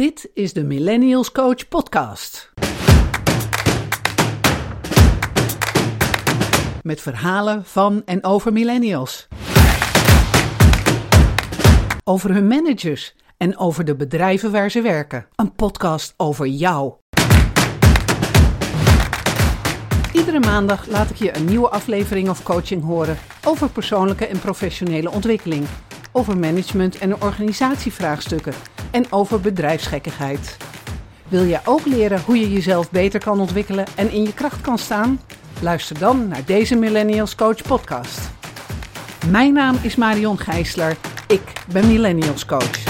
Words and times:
Dit 0.00 0.30
is 0.34 0.52
de 0.52 0.64
Millennials 0.64 1.32
Coach 1.32 1.68
Podcast. 1.68 2.52
Met 6.82 7.00
verhalen 7.00 7.64
van 7.64 8.02
en 8.04 8.24
over 8.24 8.52
millennials. 8.52 9.28
Over 12.04 12.34
hun 12.34 12.46
managers 12.46 13.14
en 13.36 13.58
over 13.58 13.84
de 13.84 13.96
bedrijven 13.96 14.52
waar 14.52 14.70
ze 14.70 14.80
werken. 14.80 15.26
Een 15.34 15.54
podcast 15.54 16.14
over 16.16 16.46
jou. 16.46 16.92
Iedere 20.12 20.40
maandag 20.40 20.86
laat 20.86 21.10
ik 21.10 21.16
je 21.16 21.36
een 21.36 21.44
nieuwe 21.44 21.68
aflevering 21.68 22.28
of 22.28 22.42
coaching 22.42 22.84
horen 22.84 23.16
over 23.46 23.70
persoonlijke 23.70 24.26
en 24.26 24.38
professionele 24.38 25.10
ontwikkeling, 25.10 25.66
over 26.12 26.38
management 26.38 26.98
en 26.98 27.22
organisatievraagstukken 27.22 28.54
en 28.90 29.12
over 29.12 29.40
bedrijfsgekkigheid. 29.40 30.56
Wil 31.28 31.46
jij 31.46 31.60
ook 31.64 31.86
leren 31.86 32.20
hoe 32.20 32.40
je 32.40 32.52
jezelf 32.52 32.90
beter 32.90 33.20
kan 33.20 33.40
ontwikkelen 33.40 33.86
en 33.96 34.10
in 34.10 34.22
je 34.22 34.34
kracht 34.34 34.60
kan 34.60 34.78
staan? 34.78 35.20
Luister 35.62 35.98
dan 35.98 36.28
naar 36.28 36.44
deze 36.44 36.76
Millennials 36.76 37.34
Coach 37.34 37.62
podcast. 37.62 38.30
Mijn 39.30 39.52
naam 39.52 39.76
is 39.82 39.96
Marion 39.96 40.38
Gijsler. 40.38 40.96
Ik 41.28 41.52
ben 41.72 41.86
Millennials 41.86 42.44
Coach. 42.46 42.88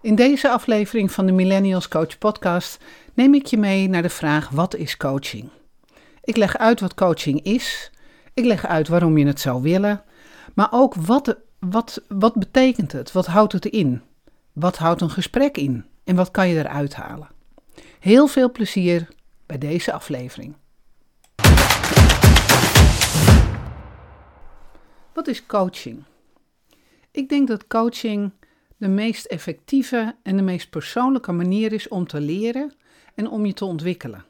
In 0.00 0.14
deze 0.14 0.50
aflevering 0.50 1.12
van 1.12 1.26
de 1.26 1.32
Millennials 1.32 1.88
Coach 1.88 2.18
podcast 2.18 2.78
neem 3.14 3.34
ik 3.34 3.46
je 3.46 3.58
mee 3.58 3.88
naar 3.88 4.02
de 4.02 4.08
vraag: 4.08 4.48
wat 4.48 4.74
is 4.74 4.96
coaching? 4.96 5.57
Ik 6.28 6.36
leg 6.36 6.58
uit 6.58 6.80
wat 6.80 6.94
coaching 6.94 7.42
is. 7.42 7.90
Ik 8.34 8.44
leg 8.44 8.66
uit 8.66 8.88
waarom 8.88 9.18
je 9.18 9.26
het 9.26 9.40
zou 9.40 9.62
willen. 9.62 10.02
Maar 10.54 10.68
ook 10.70 10.94
wat, 10.94 11.36
wat, 11.58 12.02
wat 12.08 12.34
betekent 12.34 12.92
het? 12.92 13.12
Wat 13.12 13.26
houdt 13.26 13.52
het 13.52 13.64
in? 13.64 14.02
Wat 14.52 14.76
houdt 14.76 15.00
een 15.00 15.10
gesprek 15.10 15.56
in? 15.56 15.84
En 16.04 16.16
wat 16.16 16.30
kan 16.30 16.48
je 16.48 16.58
eruit 16.58 16.94
halen? 16.94 17.28
Heel 17.98 18.26
veel 18.26 18.52
plezier 18.52 19.08
bij 19.46 19.58
deze 19.58 19.92
aflevering. 19.92 20.56
Wat 25.12 25.26
is 25.26 25.46
coaching? 25.46 26.02
Ik 27.10 27.28
denk 27.28 27.48
dat 27.48 27.66
coaching 27.66 28.32
de 28.76 28.88
meest 28.88 29.24
effectieve 29.24 30.16
en 30.22 30.36
de 30.36 30.42
meest 30.42 30.70
persoonlijke 30.70 31.32
manier 31.32 31.72
is 31.72 31.88
om 31.88 32.06
te 32.06 32.20
leren 32.20 32.74
en 33.14 33.28
om 33.28 33.46
je 33.46 33.52
te 33.52 33.64
ontwikkelen. 33.64 34.27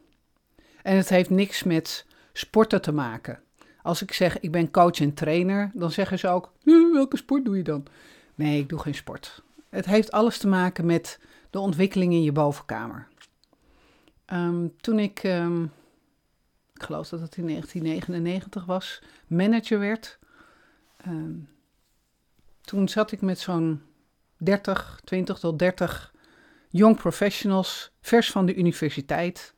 En 0.89 0.97
het 0.97 1.09
heeft 1.09 1.31
niks 1.31 1.63
met 1.63 2.07
sporten 2.33 2.83
te 2.83 2.93
maken. 2.93 3.41
Als 3.83 4.03
ik 4.03 4.13
zeg 4.13 4.41
ik 4.41 4.53
ben 4.53 4.71
coach 4.71 5.01
en 5.01 5.15
trainer, 5.15 5.71
dan 5.75 5.91
zeggen 5.91 6.19
ze 6.19 6.29
ook: 6.29 6.53
welke 6.93 7.17
sport 7.17 7.45
doe 7.45 7.57
je 7.57 7.63
dan? 7.63 7.87
Nee, 8.35 8.61
ik 8.61 8.69
doe 8.69 8.79
geen 8.79 8.95
sport. 8.95 9.43
Het 9.69 9.87
heeft 9.87 10.11
alles 10.11 10.39
te 10.39 10.49
maken 10.49 10.87
met 10.87 11.21
de 11.51 11.59
ontwikkeling 11.59 12.13
in 12.13 12.23
je 12.23 12.33
bovenkamer. 12.33 13.09
Um, 14.33 14.75
toen 14.81 14.99
ik, 14.99 15.23
um, 15.25 15.73
ik 16.75 16.83
geloof 16.83 17.09
dat 17.09 17.21
het 17.21 17.37
in 17.37 17.47
1999 17.47 18.65
was, 18.65 19.03
manager 19.27 19.79
werd, 19.79 20.19
um, 21.07 21.49
toen 22.61 22.89
zat 22.89 23.13
ik 23.13 23.21
met 23.21 23.39
zo'n 23.39 23.83
30, 24.37 25.01
20 25.05 25.39
tot 25.39 25.59
30 25.59 26.15
young 26.69 26.97
professionals, 26.97 27.91
vers 28.01 28.31
van 28.31 28.47
de 28.47 28.55
universiteit, 28.55 29.57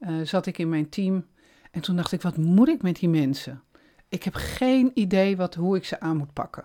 uh, 0.00 0.20
zat 0.22 0.46
ik 0.46 0.58
in 0.58 0.68
mijn 0.68 0.88
team. 0.88 1.26
En 1.70 1.80
toen 1.80 1.96
dacht 1.96 2.12
ik, 2.12 2.22
wat 2.22 2.36
moet 2.36 2.68
ik 2.68 2.82
met 2.82 2.96
die 2.96 3.08
mensen? 3.08 3.62
Ik 4.08 4.22
heb 4.22 4.34
geen 4.34 4.90
idee 4.94 5.36
wat, 5.36 5.54
hoe 5.54 5.76
ik 5.76 5.84
ze 5.84 6.00
aan 6.00 6.16
moet 6.16 6.32
pakken. 6.32 6.64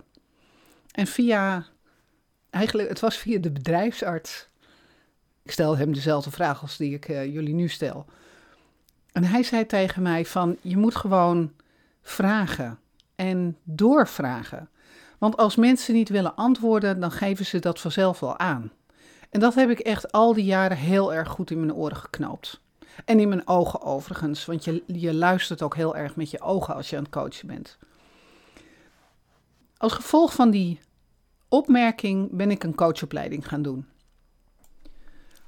En 0.91 1.07
via, 1.07 1.65
eigenlijk, 2.49 2.89
het 2.89 2.99
was 2.99 3.17
via 3.17 3.39
de 3.39 3.51
bedrijfsarts. 3.51 4.49
Ik 5.43 5.51
stel 5.51 5.77
hem 5.77 5.93
dezelfde 5.93 6.31
vraag 6.31 6.61
als 6.61 6.77
die 6.77 6.93
ik 6.93 7.09
uh, 7.09 7.25
jullie 7.25 7.53
nu 7.53 7.67
stel. 7.67 8.05
En 9.11 9.23
hij 9.23 9.43
zei 9.43 9.65
tegen 9.65 10.01
mij 10.01 10.25
van, 10.25 10.57
je 10.61 10.77
moet 10.77 10.95
gewoon 10.95 11.51
vragen 12.01 12.79
en 13.15 13.57
doorvragen. 13.63 14.69
Want 15.17 15.37
als 15.37 15.55
mensen 15.55 15.93
niet 15.93 16.09
willen 16.09 16.35
antwoorden, 16.35 16.99
dan 16.99 17.11
geven 17.11 17.45
ze 17.45 17.59
dat 17.59 17.79
vanzelf 17.79 18.19
wel 18.19 18.37
aan. 18.37 18.71
En 19.29 19.39
dat 19.39 19.55
heb 19.55 19.69
ik 19.69 19.79
echt 19.79 20.11
al 20.11 20.33
die 20.33 20.45
jaren 20.45 20.77
heel 20.77 21.13
erg 21.13 21.29
goed 21.29 21.51
in 21.51 21.59
mijn 21.59 21.73
oren 21.73 21.97
geknoopt. 21.97 22.61
En 23.05 23.19
in 23.19 23.29
mijn 23.29 23.47
ogen 23.47 23.81
overigens, 23.81 24.45
want 24.45 24.63
je, 24.63 24.83
je 24.87 25.13
luistert 25.13 25.61
ook 25.61 25.75
heel 25.75 25.95
erg 25.95 26.15
met 26.15 26.31
je 26.31 26.41
ogen 26.41 26.75
als 26.75 26.89
je 26.89 26.97
aan 26.97 27.03
het 27.03 27.11
coachen 27.11 27.47
bent. 27.47 27.77
Als 29.77 29.93
gevolg 29.93 30.33
van 30.33 30.49
die 30.49 30.79
opmerking 31.49 32.29
ben 32.31 32.51
ik 32.51 32.63
een 32.63 32.75
coachopleiding 32.75 33.47
gaan 33.47 33.61
doen. 33.61 33.85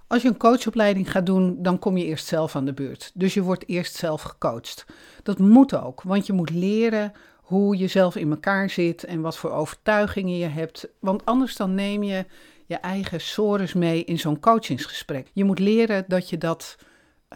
Als 0.08 0.22
je 0.22 0.28
een 0.28 0.38
coachopleiding 0.38 1.12
gaat 1.12 1.26
doen, 1.26 1.62
dan 1.62 1.80
kom 1.80 1.98
je 1.98 2.06
eerst 2.06 2.26
zelf 2.26 2.56
aan 2.56 2.66
de 2.66 2.74
beurt. 2.74 3.12
Dus 3.14 3.34
je 3.34 3.42
wordt 3.42 3.68
eerst 3.68 3.96
zelf 3.96 4.22
gecoacht. 4.22 4.86
Dat 5.24 5.40
moet 5.40 5.76
ook, 5.76 6.02
want 6.02 6.26
je 6.26 6.34
moet 6.34 6.50
leren 6.50 7.12
hoe 7.44 7.78
je 7.78 7.88
zelf 7.88 8.16
in 8.16 8.30
elkaar 8.30 8.70
zit 8.70 9.04
en 9.04 9.22
wat 9.22 9.38
voor 9.38 9.52
overtuigingen 9.52 10.38
je 10.38 10.46
hebt. 10.48 10.88
Want 11.00 11.26
anders 11.26 11.56
dan 11.56 11.76
neem 11.76 12.04
je 12.04 12.26
je 12.66 12.76
eigen 12.76 13.22
sores 13.22 13.74
mee 13.74 14.04
in 14.04 14.20
zo'n 14.20 14.40
coachingsgesprek. 14.40 15.30
Je 15.34 15.44
moet 15.44 15.60
leren 15.60 16.06
dat 16.08 16.30
je 16.30 16.38
dat, 16.38 16.76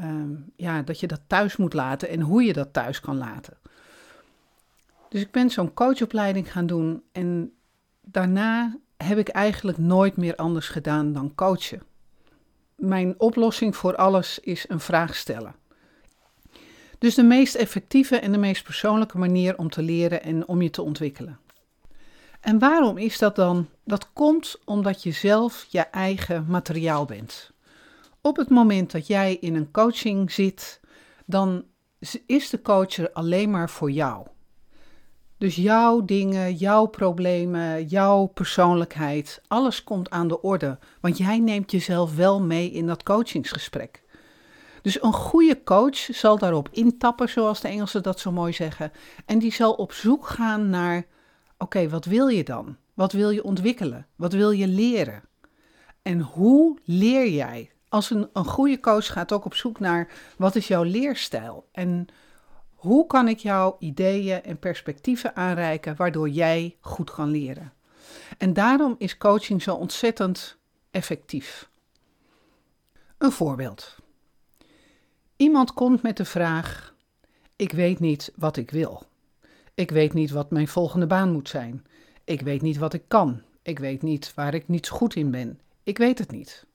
um, 0.01 0.51
ja, 0.55 0.81
dat 0.81 0.99
je 0.99 1.07
dat 1.07 1.21
thuis 1.27 1.55
moet 1.55 1.73
laten 1.73 2.09
en 2.09 2.21
hoe 2.21 2.43
je 2.43 2.53
dat 2.53 2.73
thuis 2.73 2.99
kan 2.99 3.17
laten. 3.17 3.57
Dus 5.09 5.21
ik 5.21 5.31
ben 5.31 5.49
zo'n 5.49 5.73
coachopleiding 5.73 6.51
gaan 6.51 6.67
doen 6.67 7.03
en 7.11 7.53
daarna 8.01 8.77
heb 8.97 9.17
ik 9.17 9.27
eigenlijk 9.27 9.77
nooit 9.77 10.17
meer 10.17 10.35
anders 10.35 10.67
gedaan 10.67 11.13
dan 11.13 11.35
coachen. 11.35 11.81
Mijn 12.75 13.19
oplossing 13.19 13.75
voor 13.75 13.95
alles 13.95 14.39
is 14.39 14.69
een 14.69 14.79
vraag 14.79 15.15
stellen. 15.15 15.55
Dus 16.99 17.15
de 17.15 17.23
meest 17.23 17.55
effectieve 17.55 18.19
en 18.19 18.31
de 18.31 18.37
meest 18.37 18.63
persoonlijke 18.63 19.17
manier 19.17 19.57
om 19.57 19.69
te 19.69 19.81
leren 19.81 20.23
en 20.23 20.47
om 20.47 20.61
je 20.61 20.69
te 20.69 20.81
ontwikkelen. 20.81 21.39
En 22.39 22.59
waarom 22.59 22.97
is 22.97 23.17
dat 23.17 23.35
dan? 23.35 23.67
Dat 23.83 24.13
komt 24.13 24.59
omdat 24.65 25.03
je 25.03 25.11
zelf 25.11 25.65
je 25.69 25.81
eigen 25.81 26.45
materiaal 26.47 27.05
bent. 27.05 27.51
Op 28.27 28.37
het 28.37 28.49
moment 28.49 28.91
dat 28.91 29.07
jij 29.07 29.35
in 29.35 29.55
een 29.55 29.71
coaching 29.71 30.31
zit, 30.31 30.79
dan 31.25 31.63
is 32.25 32.49
de 32.49 32.61
coach 32.61 32.97
er 32.97 33.11
alleen 33.11 33.51
maar 33.51 33.69
voor 33.69 33.91
jou. 33.91 34.27
Dus 35.37 35.55
jouw 35.55 36.05
dingen, 36.05 36.53
jouw 36.53 36.85
problemen, 36.85 37.85
jouw 37.85 38.25
persoonlijkheid, 38.25 39.41
alles 39.47 39.83
komt 39.83 40.09
aan 40.09 40.27
de 40.27 40.41
orde. 40.41 40.79
Want 41.01 41.17
jij 41.17 41.39
neemt 41.39 41.71
jezelf 41.71 42.15
wel 42.15 42.41
mee 42.41 42.71
in 42.71 42.87
dat 42.87 43.03
coachingsgesprek. 43.03 44.03
Dus 44.81 45.03
een 45.03 45.13
goede 45.13 45.63
coach 45.63 45.97
zal 45.97 46.37
daarop 46.37 46.69
intappen, 46.71 47.29
zoals 47.29 47.61
de 47.61 47.67
Engelsen 47.67 48.03
dat 48.03 48.19
zo 48.19 48.31
mooi 48.31 48.53
zeggen. 48.53 48.91
En 49.25 49.39
die 49.39 49.53
zal 49.53 49.73
op 49.73 49.91
zoek 49.91 50.27
gaan 50.27 50.69
naar: 50.69 51.05
oké, 51.57 51.89
wat 51.89 52.05
wil 52.05 52.27
je 52.27 52.43
dan? 52.43 52.77
Wat 52.93 53.11
wil 53.11 53.29
je 53.29 53.43
ontwikkelen? 53.43 54.07
Wat 54.15 54.33
wil 54.33 54.51
je 54.51 54.67
leren? 54.67 55.23
En 56.01 56.19
hoe 56.21 56.77
leer 56.83 57.29
jij? 57.29 57.71
Als 57.89 58.09
een, 58.09 58.29
een 58.33 58.45
goede 58.45 58.79
coach 58.79 59.07
gaat 59.07 59.31
ook 59.31 59.45
op 59.45 59.53
zoek 59.53 59.79
naar 59.79 60.11
wat 60.37 60.55
is 60.55 60.67
jouw 60.67 60.83
leerstijl? 60.83 61.69
En 61.71 62.07
hoe 62.75 63.07
kan 63.07 63.27
ik 63.27 63.39
jouw 63.39 63.75
ideeën 63.79 64.43
en 64.43 64.59
perspectieven 64.59 65.35
aanreiken 65.35 65.95
waardoor 65.95 66.29
jij 66.29 66.77
goed 66.79 67.11
kan 67.11 67.29
leren? 67.29 67.73
En 68.37 68.53
daarom 68.53 68.95
is 68.97 69.17
coaching 69.17 69.61
zo 69.61 69.75
ontzettend 69.75 70.57
effectief. 70.91 71.69
Een 73.17 73.31
voorbeeld. 73.31 73.95
Iemand 75.35 75.73
komt 75.73 76.01
met 76.01 76.17
de 76.17 76.25
vraag: 76.25 76.93
Ik 77.55 77.71
weet 77.71 77.99
niet 77.99 78.31
wat 78.35 78.57
ik 78.57 78.71
wil. 78.71 79.05
Ik 79.73 79.91
weet 79.91 80.13
niet 80.13 80.31
wat 80.31 80.51
mijn 80.51 80.67
volgende 80.67 81.07
baan 81.07 81.31
moet 81.31 81.49
zijn. 81.49 81.85
Ik 82.23 82.41
weet 82.41 82.61
niet 82.61 82.77
wat 82.77 82.93
ik 82.93 83.03
kan. 83.07 83.41
Ik 83.61 83.79
weet 83.79 84.01
niet 84.01 84.33
waar 84.33 84.53
ik 84.53 84.67
niet 84.67 84.89
goed 84.89 85.15
in 85.15 85.31
ben. 85.31 85.59
Ik 85.83 85.97
weet 85.97 86.19
het 86.19 86.31
niet. 86.31 86.65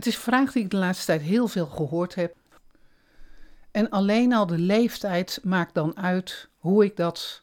Het 0.00 0.08
is 0.08 0.14
een 0.14 0.22
vraag 0.22 0.52
die 0.52 0.64
ik 0.64 0.70
de 0.70 0.76
laatste 0.76 1.06
tijd 1.06 1.20
heel 1.20 1.48
veel 1.48 1.66
gehoord 1.66 2.14
heb. 2.14 2.34
En 3.70 3.90
alleen 3.90 4.32
al 4.32 4.46
de 4.46 4.58
leeftijd 4.58 5.40
maakt 5.42 5.74
dan 5.74 5.96
uit 5.96 6.48
hoe 6.58 6.84
ik 6.84 6.96
dat. 6.96 7.42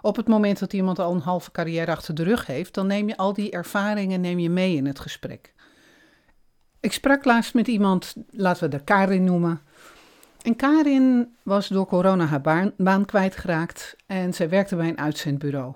Op 0.00 0.16
het 0.16 0.28
moment 0.28 0.58
dat 0.58 0.72
iemand 0.72 0.98
al 0.98 1.14
een 1.14 1.20
halve 1.20 1.50
carrière 1.50 1.90
achter 1.90 2.14
de 2.14 2.22
rug 2.22 2.46
heeft, 2.46 2.74
dan 2.74 2.86
neem 2.86 3.08
je 3.08 3.16
al 3.16 3.32
die 3.32 3.50
ervaringen 3.50 4.20
neem 4.20 4.38
je 4.38 4.50
mee 4.50 4.76
in 4.76 4.86
het 4.86 5.00
gesprek. 5.00 5.54
Ik 6.80 6.92
sprak 6.92 7.24
laatst 7.24 7.54
met 7.54 7.68
iemand, 7.68 8.14
laten 8.30 8.62
we 8.62 8.76
de 8.76 8.84
Karin 8.84 9.24
noemen. 9.24 9.60
En 10.42 10.56
Karin 10.56 11.36
was 11.42 11.68
door 11.68 11.86
corona 11.86 12.24
haar 12.24 12.40
baan, 12.40 12.72
baan 12.76 13.04
kwijtgeraakt 13.04 13.96
en 14.06 14.34
zij 14.34 14.48
werkte 14.48 14.76
bij 14.76 14.88
een 14.88 14.98
uitzendbureau. 14.98 15.74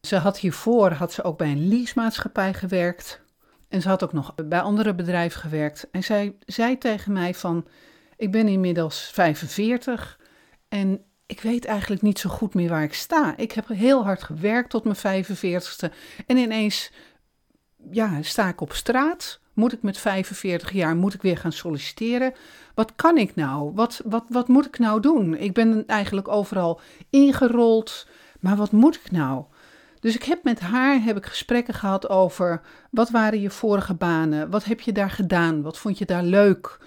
Ze 0.00 0.16
had 0.16 0.38
hiervoor 0.38 0.92
had 0.92 1.12
ze 1.12 1.22
ook 1.22 1.38
bij 1.38 1.50
een 1.50 1.68
leasemaatschappij 1.68 2.54
gewerkt. 2.54 3.26
En 3.68 3.82
ze 3.82 3.88
had 3.88 4.04
ook 4.04 4.12
nog 4.12 4.34
bij 4.34 4.60
andere 4.60 4.94
bedrijven 4.94 5.40
gewerkt. 5.40 5.88
En 5.90 6.04
zij 6.04 6.36
zei 6.46 6.78
tegen 6.78 7.12
mij 7.12 7.34
van, 7.34 7.66
ik 8.16 8.32
ben 8.32 8.48
inmiddels 8.48 9.10
45 9.12 10.18
en 10.68 11.02
ik 11.26 11.40
weet 11.40 11.64
eigenlijk 11.64 12.02
niet 12.02 12.18
zo 12.18 12.30
goed 12.30 12.54
meer 12.54 12.68
waar 12.68 12.82
ik 12.82 12.94
sta. 12.94 13.36
Ik 13.36 13.52
heb 13.52 13.68
heel 13.68 14.04
hard 14.04 14.22
gewerkt 14.22 14.70
tot 14.70 14.84
mijn 14.84 15.24
45ste 15.24 15.92
en 16.26 16.36
ineens 16.36 16.92
ja, 17.90 18.22
sta 18.22 18.48
ik 18.48 18.60
op 18.60 18.72
straat. 18.72 19.40
Moet 19.52 19.72
ik 19.72 19.82
met 19.82 19.98
45 19.98 20.72
jaar 20.72 20.96
moet 20.96 21.14
ik 21.14 21.22
weer 21.22 21.36
gaan 21.36 21.52
solliciteren? 21.52 22.32
Wat 22.74 22.92
kan 22.96 23.16
ik 23.16 23.34
nou? 23.34 23.72
Wat, 23.74 24.00
wat, 24.04 24.24
wat 24.28 24.48
moet 24.48 24.66
ik 24.66 24.78
nou 24.78 25.00
doen? 25.00 25.34
Ik 25.34 25.52
ben 25.52 25.86
eigenlijk 25.86 26.28
overal 26.28 26.80
ingerold, 27.10 28.06
maar 28.40 28.56
wat 28.56 28.72
moet 28.72 28.94
ik 28.94 29.10
nou? 29.10 29.44
Dus 30.00 30.14
ik 30.14 30.22
heb 30.22 30.44
met 30.44 30.60
haar 30.60 31.02
heb 31.02 31.16
ik 31.16 31.26
gesprekken 31.26 31.74
gehad 31.74 32.08
over 32.08 32.60
wat 32.90 33.10
waren 33.10 33.40
je 33.40 33.50
vorige 33.50 33.94
banen? 33.94 34.50
Wat 34.50 34.64
heb 34.64 34.80
je 34.80 34.92
daar 34.92 35.10
gedaan? 35.10 35.62
Wat 35.62 35.78
vond 35.78 35.98
je 35.98 36.04
daar 36.04 36.22
leuk? 36.22 36.78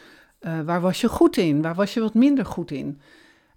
Uh, 0.41 0.59
waar 0.59 0.81
was 0.81 1.01
je 1.01 1.09
goed 1.09 1.37
in? 1.37 1.61
Waar 1.61 1.75
was 1.75 1.93
je 1.93 2.01
wat 2.01 2.13
minder 2.13 2.45
goed 2.45 2.71
in? 2.71 3.01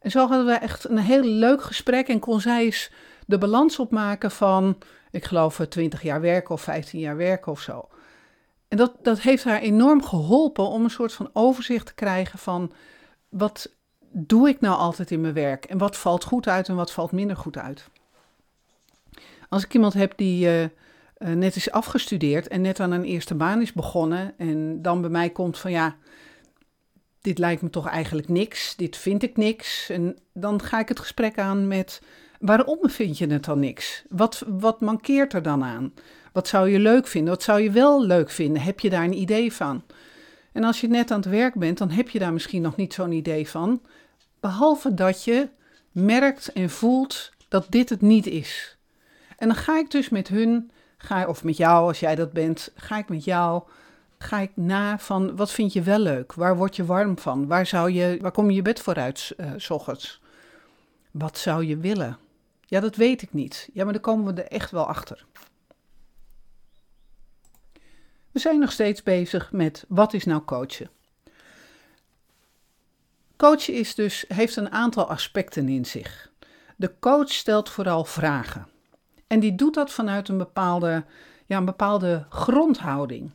En 0.00 0.10
zo 0.10 0.18
hadden 0.18 0.46
we 0.46 0.52
echt 0.52 0.88
een 0.88 0.98
heel 0.98 1.22
leuk 1.22 1.62
gesprek 1.62 2.08
en 2.08 2.18
kon 2.18 2.40
zij 2.40 2.64
eens 2.64 2.90
de 3.26 3.38
balans 3.38 3.78
opmaken 3.78 4.30
van, 4.30 4.78
ik 5.10 5.24
geloof, 5.24 5.56
20 5.68 6.02
jaar 6.02 6.20
werken 6.20 6.54
of 6.54 6.62
15 6.62 7.00
jaar 7.00 7.16
werken 7.16 7.52
of 7.52 7.60
zo. 7.60 7.88
En 8.68 8.76
dat, 8.76 8.92
dat 9.02 9.20
heeft 9.20 9.44
haar 9.44 9.60
enorm 9.60 10.04
geholpen 10.04 10.68
om 10.68 10.84
een 10.84 10.90
soort 10.90 11.12
van 11.12 11.30
overzicht 11.32 11.86
te 11.86 11.94
krijgen 11.94 12.38
van 12.38 12.72
wat 13.28 13.72
doe 14.10 14.48
ik 14.48 14.60
nou 14.60 14.76
altijd 14.76 15.10
in 15.10 15.20
mijn 15.20 15.34
werk 15.34 15.64
en 15.64 15.78
wat 15.78 15.96
valt 15.96 16.24
goed 16.24 16.48
uit 16.48 16.68
en 16.68 16.76
wat 16.76 16.92
valt 16.92 17.12
minder 17.12 17.36
goed 17.36 17.58
uit. 17.58 17.88
Als 19.54 19.64
ik 19.64 19.74
iemand 19.74 19.94
heb 19.94 20.12
die 20.16 20.46
uh, 20.46 20.64
net 21.18 21.56
is 21.56 21.70
afgestudeerd 21.70 22.48
en 22.48 22.60
net 22.60 22.80
aan 22.80 22.90
een 22.90 23.04
eerste 23.04 23.34
baan 23.34 23.60
is 23.60 23.72
begonnen 23.72 24.34
en 24.38 24.82
dan 24.82 25.00
bij 25.00 25.10
mij 25.10 25.30
komt 25.30 25.58
van 25.58 25.70
ja, 25.70 25.96
dit 27.20 27.38
lijkt 27.38 27.62
me 27.62 27.70
toch 27.70 27.88
eigenlijk 27.88 28.28
niks, 28.28 28.76
dit 28.76 28.96
vind 28.96 29.22
ik 29.22 29.36
niks. 29.36 29.90
En 29.90 30.16
dan 30.32 30.62
ga 30.62 30.78
ik 30.78 30.88
het 30.88 31.00
gesprek 31.00 31.38
aan 31.38 31.68
met 31.68 32.02
waarom 32.40 32.90
vind 32.90 33.18
je 33.18 33.26
het 33.26 33.44
dan 33.44 33.58
niks? 33.58 34.04
Wat, 34.08 34.44
wat 34.48 34.80
mankeert 34.80 35.32
er 35.32 35.42
dan 35.42 35.64
aan? 35.64 35.94
Wat 36.32 36.48
zou 36.48 36.68
je 36.68 36.78
leuk 36.78 37.06
vinden? 37.06 37.32
Wat 37.32 37.42
zou 37.42 37.60
je 37.60 37.70
wel 37.70 38.04
leuk 38.04 38.30
vinden? 38.30 38.62
Heb 38.62 38.80
je 38.80 38.90
daar 38.90 39.04
een 39.04 39.20
idee 39.20 39.52
van? 39.52 39.82
En 40.52 40.64
als 40.64 40.80
je 40.80 40.88
net 40.88 41.10
aan 41.10 41.20
het 41.20 41.28
werk 41.28 41.54
bent, 41.54 41.78
dan 41.78 41.90
heb 41.90 42.08
je 42.08 42.18
daar 42.18 42.32
misschien 42.32 42.62
nog 42.62 42.76
niet 42.76 42.94
zo'n 42.94 43.12
idee 43.12 43.48
van. 43.48 43.82
Behalve 44.40 44.94
dat 44.94 45.24
je 45.24 45.48
merkt 45.92 46.52
en 46.52 46.70
voelt 46.70 47.32
dat 47.48 47.66
dit 47.68 47.88
het 47.88 48.00
niet 48.00 48.26
is. 48.26 48.73
En 49.44 49.50
dan 49.50 49.58
ga 49.58 49.78
ik 49.78 49.90
dus 49.90 50.08
met 50.08 50.28
hun, 50.28 50.70
ga, 50.96 51.26
of 51.26 51.44
met 51.44 51.56
jou 51.56 51.86
als 51.86 52.00
jij 52.00 52.14
dat 52.14 52.32
bent, 52.32 52.72
ga 52.74 52.98
ik 52.98 53.08
met 53.08 53.24
jou 53.24 53.62
ga 54.18 54.38
ik 54.38 54.50
na 54.54 54.98
van 54.98 55.36
wat 55.36 55.50
vind 55.50 55.72
je 55.72 55.82
wel 55.82 55.98
leuk? 55.98 56.32
Waar 56.32 56.56
word 56.56 56.76
je 56.76 56.84
warm 56.84 57.18
van? 57.18 57.46
Waar, 57.46 57.66
zou 57.66 57.90
je, 57.90 58.18
waar 58.20 58.32
kom 58.32 58.48
je 58.48 58.54
je 58.54 58.62
bed 58.62 58.80
vooruit 58.80 59.34
uh? 59.36 59.78
Wat 61.10 61.38
zou 61.38 61.64
je 61.64 61.76
willen? 61.76 62.18
Ja, 62.60 62.80
dat 62.80 62.96
weet 62.96 63.22
ik 63.22 63.32
niet. 63.32 63.68
Ja, 63.72 63.84
maar 63.84 63.92
dan 63.92 64.02
komen 64.02 64.34
we 64.34 64.42
er 64.42 64.48
echt 64.48 64.70
wel 64.70 64.86
achter. 64.86 65.24
We 68.30 68.38
zijn 68.38 68.58
nog 68.58 68.72
steeds 68.72 69.02
bezig 69.02 69.52
met 69.52 69.84
wat 69.88 70.12
is 70.12 70.24
nou 70.24 70.42
coachen? 70.44 70.90
Coachen 73.36 73.74
is 73.74 73.94
dus, 73.94 74.24
heeft 74.28 74.56
een 74.56 74.72
aantal 74.72 75.08
aspecten 75.08 75.68
in 75.68 75.84
zich. 75.84 76.30
De 76.76 76.94
coach 77.00 77.32
stelt 77.32 77.70
vooral 77.70 78.04
vragen. 78.04 78.72
En 79.26 79.40
die 79.40 79.54
doet 79.54 79.74
dat 79.74 79.90
vanuit 79.90 80.28
een 80.28 80.38
bepaalde, 80.38 81.04
ja, 81.46 81.56
een 81.56 81.64
bepaalde 81.64 82.26
grondhouding. 82.28 83.30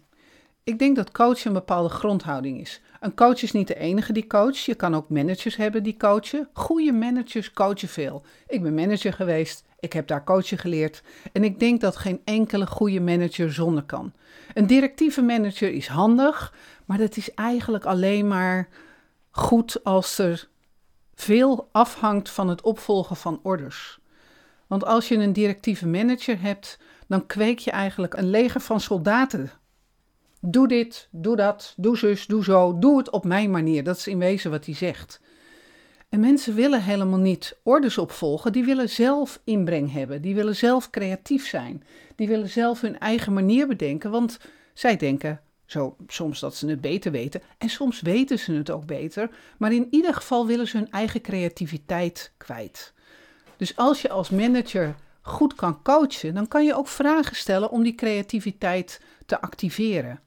Ik 0.63 0.80
denk 0.80 0.95
dat 0.95 1.12
coachen 1.12 1.47
een 1.47 1.53
bepaalde 1.53 1.89
grondhouding 1.89 2.59
is. 2.59 2.81
Een 3.00 3.15
coach 3.15 3.41
is 3.41 3.51
niet 3.51 3.68
de 3.68 3.75
enige 3.75 4.13
die 4.13 4.27
coacht. 4.27 4.63
Je 4.63 4.75
kan 4.75 4.95
ook 4.95 5.09
managers 5.09 5.56
hebben 5.56 5.83
die 5.83 5.97
coachen. 5.97 6.50
Goede 6.53 6.91
managers 6.91 7.53
coachen 7.53 7.88
veel. 7.88 8.24
Ik 8.47 8.62
ben 8.62 8.74
manager 8.74 9.13
geweest. 9.13 9.63
Ik 9.80 9.94
heb 9.94 10.07
daar 10.07 10.24
coachen 10.24 10.57
geleerd. 10.57 11.03
En 11.31 11.44
ik 11.44 11.59
denk 11.59 11.81
dat 11.81 11.95
geen 11.95 12.21
enkele 12.24 12.68
goede 12.68 13.00
manager 13.00 13.53
zonder 13.53 13.83
kan. 13.83 14.13
Een 14.53 14.68
directieve 14.68 15.21
manager 15.21 15.71
is 15.71 15.88
handig, 15.88 16.53
maar 16.86 16.97
dat 16.97 17.18
is 17.18 17.33
eigenlijk 17.33 17.86
alleen 17.86 18.27
maar 18.27 18.68
goed 19.31 19.83
als 19.83 20.18
er 20.18 20.47
veel 21.15 21.69
afhangt 21.71 22.30
van 22.30 22.47
het 22.47 22.62
opvolgen 22.62 23.15
van 23.15 23.39
orders. 23.44 23.99
Want 24.69 24.86
als 24.86 25.07
je 25.07 25.16
een 25.16 25.33
directieve 25.33 25.88
manager 25.88 26.42
hebt, 26.42 26.80
dan 27.07 27.25
kweek 27.25 27.60
je 27.60 27.71
eigenlijk 27.71 28.13
een 28.13 28.30
leger 28.30 28.62
van 28.62 28.80
soldaten 28.80 29.51
Doe 30.42 30.68
dit, 30.68 31.07
doe 31.12 31.36
dat, 31.36 31.74
doe 31.77 31.98
zus, 31.98 32.25
doe 32.25 32.44
zo, 32.44 32.80
doe 32.80 32.98
het 32.98 33.10
op 33.10 33.25
mijn 33.25 33.51
manier. 33.51 33.83
Dat 33.83 33.98
is 33.98 34.07
in 34.07 34.18
wezen 34.18 34.51
wat 34.51 34.66
hij 34.66 34.75
zegt. 34.75 35.21
En 36.10 36.19
mensen 36.19 36.56
willen 36.56 36.83
helemaal 36.83 37.19
niet 37.19 37.57
orders 37.63 37.98
opvolgen, 37.98 38.51
die 38.51 38.63
willen 38.63 38.89
zelf 38.89 39.42
inbreng 39.44 39.92
hebben, 39.92 40.21
die 40.21 40.36
willen 40.36 40.56
zelf 40.56 40.89
creatief 40.89 41.48
zijn, 41.48 41.83
die 42.15 42.27
willen 42.27 42.50
zelf 42.50 42.81
hun 42.81 43.00
eigen 43.00 43.33
manier 43.33 43.68
bedenken, 43.68 44.12
want 44.12 44.39
zij 44.74 44.98
denken 44.98 45.42
zo 45.65 45.95
soms 46.07 46.39
dat 46.39 46.56
ze 46.56 46.68
het 46.68 46.81
beter 46.81 47.12
weten 47.12 47.42
en 47.57 47.69
soms 47.69 48.01
weten 48.01 48.39
ze 48.39 48.54
het 48.54 48.69
ook 48.69 48.86
beter, 48.86 49.30
maar 49.57 49.74
in 49.74 49.88
ieder 49.89 50.13
geval 50.13 50.48
willen 50.48 50.68
ze 50.68 50.77
hun 50.77 50.92
eigen 50.92 51.22
creativiteit 51.22 52.33
kwijt. 52.38 52.94
Dus 53.60 53.76
als 53.76 54.02
je 54.02 54.10
als 54.10 54.30
manager 54.30 54.96
goed 55.22 55.56
kan 55.56 55.82
coachen, 55.82 56.34
dan 56.34 56.48
kan 56.48 56.66
je 56.66 56.76
ook 56.76 56.88
vragen 56.88 57.36
stellen 57.36 57.70
om 57.70 57.84
die 57.84 57.96
creativiteit 57.96 59.02
te 59.26 59.42
activeren. 59.42 60.20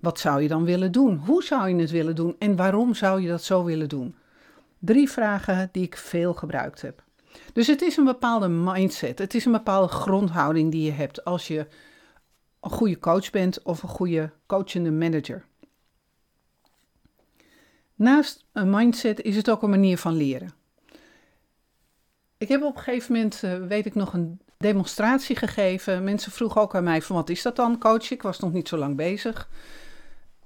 Wat 0.00 0.18
zou 0.18 0.42
je 0.42 0.48
dan 0.48 0.64
willen 0.64 0.92
doen? 0.92 1.16
Hoe 1.16 1.42
zou 1.42 1.68
je 1.68 1.74
het 1.80 1.90
willen 1.90 2.14
doen? 2.14 2.36
En 2.38 2.56
waarom 2.56 2.94
zou 2.94 3.20
je 3.20 3.28
dat 3.28 3.42
zo 3.42 3.64
willen 3.64 3.88
doen? 3.88 4.14
Drie 4.78 5.10
vragen 5.10 5.68
die 5.72 5.82
ik 5.82 5.96
veel 5.96 6.34
gebruikt 6.34 6.82
heb. 6.82 7.02
Dus 7.52 7.66
het 7.66 7.82
is 7.82 7.96
een 7.96 8.04
bepaalde 8.04 8.48
mindset. 8.48 9.18
Het 9.18 9.34
is 9.34 9.44
een 9.44 9.52
bepaalde 9.52 9.88
grondhouding 9.88 10.70
die 10.70 10.82
je 10.82 10.92
hebt 10.92 11.24
als 11.24 11.46
je 11.46 11.66
een 12.60 12.70
goede 12.70 12.98
coach 12.98 13.30
bent 13.30 13.62
of 13.62 13.82
een 13.82 13.88
goede 13.88 14.30
coachende 14.46 14.90
manager. 14.90 15.44
Naast 17.94 18.44
een 18.52 18.70
mindset 18.70 19.20
is 19.22 19.36
het 19.36 19.50
ook 19.50 19.62
een 19.62 19.70
manier 19.70 19.98
van 19.98 20.16
leren. 20.16 20.59
Ik 22.40 22.48
heb 22.48 22.62
op 22.62 22.76
een 22.76 22.82
gegeven 22.82 23.12
moment, 23.12 23.42
uh, 23.44 23.66
weet 23.66 23.86
ik 23.86 23.94
nog, 23.94 24.12
een 24.12 24.40
demonstratie 24.58 25.36
gegeven. 25.36 26.04
Mensen 26.04 26.32
vroegen 26.32 26.60
ook 26.60 26.74
aan 26.74 26.84
mij 26.84 27.02
van 27.02 27.16
wat 27.16 27.30
is 27.30 27.42
dat 27.42 27.56
dan, 27.56 27.78
coach? 27.78 28.10
Ik 28.10 28.22
was 28.22 28.38
nog 28.38 28.52
niet 28.52 28.68
zo 28.68 28.76
lang 28.76 28.96
bezig 28.96 29.48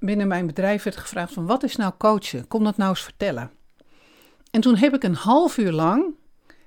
binnen 0.05 0.29
mijn 0.29 0.47
bedrijf 0.47 0.83
werd 0.83 0.97
gevraagd 0.97 1.33
van 1.33 1.47
wat 1.47 1.63
is 1.63 1.77
nou 1.77 1.93
coachen? 1.99 2.49
Kom 2.49 2.65
dat 2.65 2.77
nou 2.77 2.91
eens 2.91 3.03
vertellen. 3.03 3.51
En 4.51 4.61
toen 4.61 4.77
heb 4.77 4.95
ik 4.95 5.03
een 5.03 5.15
half 5.15 5.59
uur 5.59 5.73
lang 5.73 6.15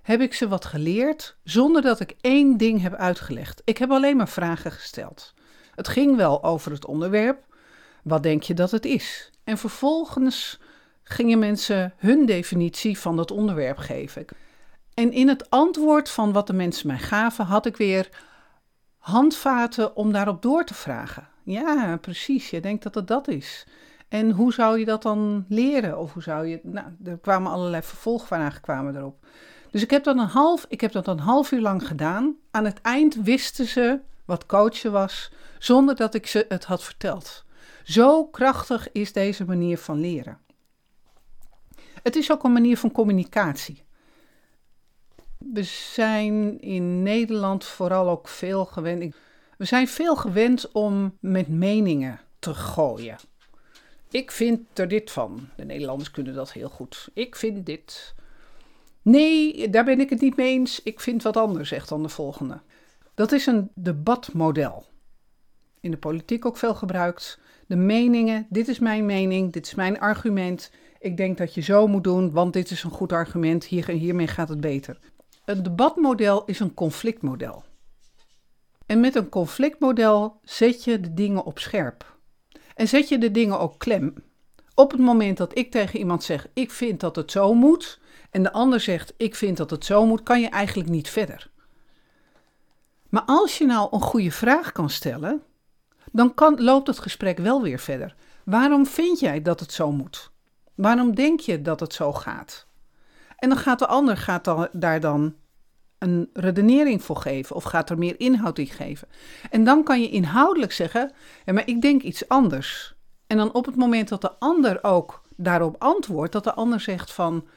heb 0.01 0.21
ik 0.21 0.33
ze 0.33 0.47
wat 0.47 0.65
geleerd 0.65 1.37
zonder 1.43 1.81
dat 1.81 1.99
ik 1.99 2.15
één 2.21 2.57
ding 2.57 2.81
heb 2.81 2.93
uitgelegd. 2.93 3.61
Ik 3.65 3.77
heb 3.77 3.91
alleen 3.91 4.17
maar 4.17 4.29
vragen 4.29 4.71
gesteld. 4.71 5.33
Het 5.75 5.87
ging 5.87 6.15
wel 6.15 6.43
over 6.43 6.71
het 6.71 6.85
onderwerp. 6.85 7.45
Wat 8.03 8.23
denk 8.23 8.43
je 8.43 8.53
dat 8.53 8.71
het 8.71 8.85
is? 8.85 9.31
En 9.43 9.57
vervolgens 9.57 10.59
gingen 11.03 11.39
mensen 11.39 11.93
hun 11.97 12.25
definitie 12.25 12.99
van 12.99 13.15
dat 13.15 13.31
onderwerp 13.31 13.77
geven. 13.77 14.25
En 14.97 15.11
in 15.11 15.27
het 15.27 15.49
antwoord 15.49 16.09
van 16.09 16.31
wat 16.31 16.47
de 16.47 16.53
mensen 16.53 16.87
mij 16.87 16.97
gaven, 16.97 17.45
had 17.45 17.65
ik 17.65 17.77
weer 17.77 18.09
handvaten 18.97 19.95
om 19.95 20.11
daarop 20.11 20.41
door 20.41 20.63
te 20.63 20.73
vragen. 20.73 21.27
Ja, 21.43 21.97
precies. 22.01 22.49
Je 22.49 22.61
denkt 22.61 22.83
dat 22.83 22.95
het 22.95 23.07
dat 23.07 23.27
is. 23.27 23.67
En 24.07 24.31
hoe 24.31 24.53
zou 24.53 24.79
je 24.79 24.85
dat 24.85 25.01
dan 25.01 25.45
leren? 25.49 25.99
Of 25.99 26.13
hoe 26.13 26.23
zou 26.23 26.47
je. 26.47 26.59
Nou, 26.63 26.87
er 27.03 27.17
kwamen 27.17 27.51
allerlei 27.51 27.83
vervolgvragen 27.83 28.61
kwamen 28.61 28.95
erop. 28.95 29.25
Dus 29.71 29.81
ik 29.81 29.89
heb 29.89 30.03
dat 30.03 30.17
een 30.17 30.27
half, 30.27 30.65
ik 30.69 30.81
heb 30.81 30.91
dat 30.91 31.07
een 31.07 31.19
half 31.19 31.51
uur 31.51 31.61
lang 31.61 31.87
gedaan. 31.87 32.35
Aan 32.51 32.65
het 32.65 32.81
eind 32.81 33.15
wisten 33.15 33.65
ze 33.65 33.99
wat 34.25 34.45
coachen 34.45 34.91
was, 34.91 35.31
zonder 35.59 35.95
dat 35.95 36.13
ik 36.13 36.27
ze 36.27 36.45
het 36.49 36.65
had 36.65 36.83
verteld. 36.83 37.45
Zo 37.83 38.25
krachtig 38.25 38.91
is 38.91 39.13
deze 39.13 39.45
manier 39.45 39.77
van 39.77 39.99
leren. 39.99 40.39
Het 42.03 42.15
is 42.15 42.31
ook 42.31 42.43
een 42.43 42.53
manier 42.53 42.77
van 42.77 42.91
communicatie. 42.91 43.85
We 45.37 45.63
zijn 45.63 46.61
in 46.61 47.03
Nederland 47.03 47.65
vooral 47.65 48.09
ook 48.09 48.27
veel 48.27 48.65
gewend. 48.65 49.15
We 49.57 49.65
zijn 49.65 49.87
veel 49.87 50.15
gewend 50.15 50.71
om 50.71 51.17
met 51.19 51.47
meningen 51.47 52.19
te 52.39 52.53
gooien. 52.53 53.17
Ik 54.09 54.31
vind 54.31 54.79
er 54.79 54.87
dit 54.87 55.11
van. 55.11 55.49
De 55.55 55.65
Nederlanders 55.65 56.11
kunnen 56.11 56.33
dat 56.33 56.51
heel 56.51 56.69
goed. 56.69 57.09
Ik 57.13 57.35
vind 57.35 57.65
dit. 57.65 58.15
Nee, 59.01 59.69
daar 59.69 59.85
ben 59.85 59.99
ik 59.99 60.09
het 60.09 60.21
niet 60.21 60.35
mee 60.35 60.51
eens. 60.53 60.83
Ik 60.83 60.99
vind 60.99 61.23
wat 61.23 61.37
anders, 61.37 61.69
zegt 61.69 61.89
dan 61.89 62.03
de 62.03 62.09
volgende. 62.09 62.61
Dat 63.13 63.31
is 63.31 63.45
een 63.45 63.69
debatmodel. 63.75 64.85
In 65.79 65.91
de 65.91 65.97
politiek 65.97 66.45
ook 66.45 66.57
veel 66.57 66.75
gebruikt. 66.75 67.39
De 67.67 67.75
meningen, 67.75 68.47
dit 68.49 68.67
is 68.67 68.79
mijn 68.79 69.05
mening, 69.05 69.53
dit 69.53 69.65
is 69.65 69.75
mijn 69.75 69.99
argument. 69.99 70.71
Ik 70.99 71.17
denk 71.17 71.37
dat 71.37 71.53
je 71.53 71.61
zo 71.61 71.87
moet 71.87 72.03
doen, 72.03 72.31
want 72.31 72.53
dit 72.53 72.71
is 72.71 72.83
een 72.83 72.91
goed 72.91 73.11
argument. 73.11 73.65
Hier, 73.65 73.87
hiermee 73.87 74.27
gaat 74.27 74.49
het 74.49 74.61
beter. 74.61 74.99
Een 75.47 75.63
debatmodel 75.63 76.45
is 76.45 76.59
een 76.59 76.73
conflictmodel. 76.73 77.63
En 78.85 78.99
met 78.99 79.15
een 79.15 79.29
conflictmodel 79.29 80.39
zet 80.43 80.83
je 80.83 80.99
de 80.99 81.13
dingen 81.13 81.43
op 81.43 81.59
scherp. 81.59 82.17
En 82.75 82.87
zet 82.87 83.09
je 83.09 83.17
de 83.17 83.31
dingen 83.31 83.59
ook 83.59 83.79
klem. 83.79 84.13
Op 84.73 84.91
het 84.91 84.99
moment 84.99 85.37
dat 85.37 85.57
ik 85.57 85.71
tegen 85.71 85.99
iemand 85.99 86.23
zeg: 86.23 86.47
Ik 86.53 86.71
vind 86.71 86.99
dat 86.99 87.15
het 87.15 87.31
zo 87.31 87.53
moet. 87.53 87.99
en 88.29 88.43
de 88.43 88.51
ander 88.51 88.79
zegt: 88.79 89.13
Ik 89.17 89.35
vind 89.35 89.57
dat 89.57 89.69
het 89.69 89.85
zo 89.85 90.05
moet, 90.05 90.23
kan 90.23 90.41
je 90.41 90.49
eigenlijk 90.49 90.89
niet 90.89 91.09
verder. 91.09 91.49
Maar 93.09 93.23
als 93.25 93.57
je 93.57 93.65
nou 93.65 93.87
een 93.91 94.01
goede 94.01 94.31
vraag 94.31 94.71
kan 94.71 94.89
stellen, 94.89 95.43
dan 96.11 96.33
kan, 96.33 96.63
loopt 96.63 96.87
het 96.87 96.99
gesprek 96.99 97.37
wel 97.37 97.61
weer 97.61 97.79
verder. 97.79 98.15
Waarom 98.45 98.85
vind 98.85 99.19
jij 99.19 99.41
dat 99.41 99.59
het 99.59 99.73
zo 99.73 99.91
moet? 99.91 100.31
Waarom 100.75 101.15
denk 101.15 101.39
je 101.39 101.61
dat 101.61 101.79
het 101.79 101.93
zo 101.93 102.13
gaat? 102.13 102.66
En 103.37 103.49
dan 103.49 103.57
gaat 103.57 103.79
de 103.79 103.87
ander 103.87 104.17
gaat 104.17 104.43
dan, 104.43 104.67
daar 104.71 104.99
dan 104.99 105.35
een 105.97 106.29
redenering 106.33 107.03
voor 107.03 107.17
geven 107.17 107.55
of 107.55 107.63
gaat 107.63 107.89
er 107.89 107.97
meer 107.97 108.19
inhoud 108.19 108.57
in 108.57 108.67
geven. 108.67 109.07
En 109.49 109.63
dan 109.63 109.83
kan 109.83 110.01
je 110.01 110.09
inhoudelijk 110.09 110.71
zeggen, 110.71 111.11
ja, 111.45 111.53
maar 111.53 111.67
ik 111.67 111.81
denk 111.81 112.01
iets 112.01 112.27
anders. 112.27 112.95
En 113.27 113.37
dan 113.37 113.53
op 113.53 113.65
het 113.65 113.75
moment 113.75 114.07
dat 114.07 114.21
de 114.21 114.39
ander 114.39 114.83
ook 114.83 115.23
daarop 115.35 115.75
antwoordt, 115.79 116.31
dat 116.31 116.43
de 116.43 116.53
ander 116.53 116.79
zegt 116.79 117.11
van, 117.11 117.47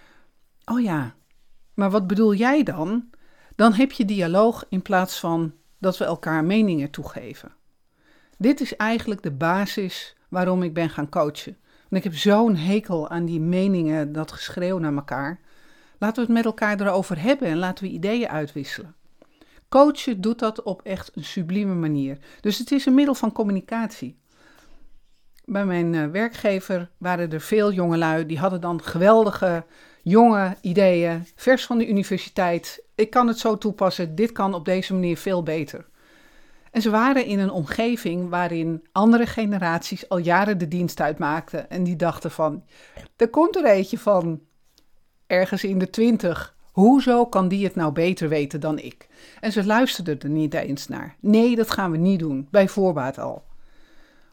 oh 0.65 0.81
ja, 0.81 1.15
maar 1.75 1.91
wat 1.91 2.07
bedoel 2.07 2.35
jij 2.35 2.63
dan? 2.63 3.11
Dan 3.57 3.73
heb 3.73 3.93
je 3.93 4.05
dialoog 4.05 4.67
in 4.69 4.83
plaats 4.83 5.21
van 5.21 5.53
dat 5.79 5.99
we 5.99 6.05
elkaar 6.05 6.45
meningen 6.45 6.91
toegeven. 6.91 7.53
Dit 8.39 8.61
is 8.61 8.77
eigenlijk 8.77 9.23
de 9.23 9.31
basis 9.31 10.17
waarom 10.29 10.63
ik 10.63 10.75
ben 10.75 10.91
gaan 10.91 11.09
coachen. 11.09 11.57
Want 11.89 12.05
ik 12.05 12.11
heb 12.11 12.21
zo'n 12.21 12.57
hekel 12.57 13.09
aan 13.09 13.25
die 13.25 13.41
meningen, 13.41 14.13
dat 14.13 14.33
geschreeuw 14.33 14.79
naar 14.79 14.95
elkaar. 14.95 15.41
Laten 16.00 16.16
we 16.16 16.33
het 16.33 16.37
met 16.37 16.45
elkaar 16.45 16.80
erover 16.80 17.23
hebben 17.23 17.49
en 17.49 17.57
laten 17.57 17.85
we 17.85 17.90
ideeën 17.90 18.28
uitwisselen. 18.28 18.95
Coachen 19.69 20.21
doet 20.21 20.38
dat 20.38 20.62
op 20.62 20.83
echt 20.83 21.11
een 21.16 21.25
sublieme 21.25 21.75
manier. 21.75 22.19
Dus 22.40 22.59
het 22.59 22.71
is 22.71 22.87
een 22.87 22.95
middel 22.95 23.14
van 23.14 23.33
communicatie. 23.33 24.19
Bij 25.45 25.64
mijn 25.64 25.92
uh, 25.92 26.07
werkgever 26.07 26.90
waren 26.99 27.33
er 27.33 27.40
veel 27.40 27.73
jongelui 27.73 28.26
die 28.26 28.38
hadden 28.38 28.61
dan 28.61 28.83
geweldige 28.83 29.64
jonge 30.02 30.57
ideeën, 30.61 31.26
vers 31.35 31.66
van 31.66 31.78
de 31.78 31.88
universiteit. 31.88 32.83
Ik 32.95 33.11
kan 33.11 33.26
het 33.26 33.38
zo 33.38 33.59
toepassen, 33.59 34.14
dit 34.14 34.33
kan 34.33 34.54
op 34.54 34.64
deze 34.64 34.92
manier 34.92 35.16
veel 35.16 35.42
beter. 35.42 35.88
En 36.71 36.83
ze 36.83 36.90
waren 36.90 37.25
in 37.25 37.38
een 37.38 37.50
omgeving 37.50 38.28
waarin 38.28 38.87
andere 38.92 39.26
generaties 39.26 40.09
al 40.09 40.19
jaren 40.19 40.59
de 40.59 40.69
dienst 40.69 41.00
uitmaakten. 41.00 41.71
En 41.71 41.85
die 41.85 41.97
dachten 41.97 42.30
van, 42.30 42.64
er 43.16 43.28
komt 43.28 43.57
er 43.57 43.64
eentje 43.64 43.99
van 43.99 44.40
ergens 45.31 45.65
in 45.65 45.79
de 45.79 45.91
twintig. 45.91 46.55
Hoezo 46.73 47.27
kan 47.27 47.49
die 47.49 47.65
het 47.65 47.75
nou 47.75 47.93
beter 47.93 48.29
weten 48.29 48.61
dan 48.61 48.79
ik? 48.79 49.09
En 49.41 49.53
ze 49.53 49.65
luisterden 49.65 50.21
er 50.21 50.29
niet 50.29 50.55
eens 50.55 50.89
naar. 50.89 51.17
Nee, 51.21 51.57
dat 51.57 51.71
gaan 51.71 51.91
we 51.91 51.97
niet 51.97 52.19
doen, 52.19 52.49
bij 52.51 52.69
voorbaat 52.69 53.19
al. 53.19 53.43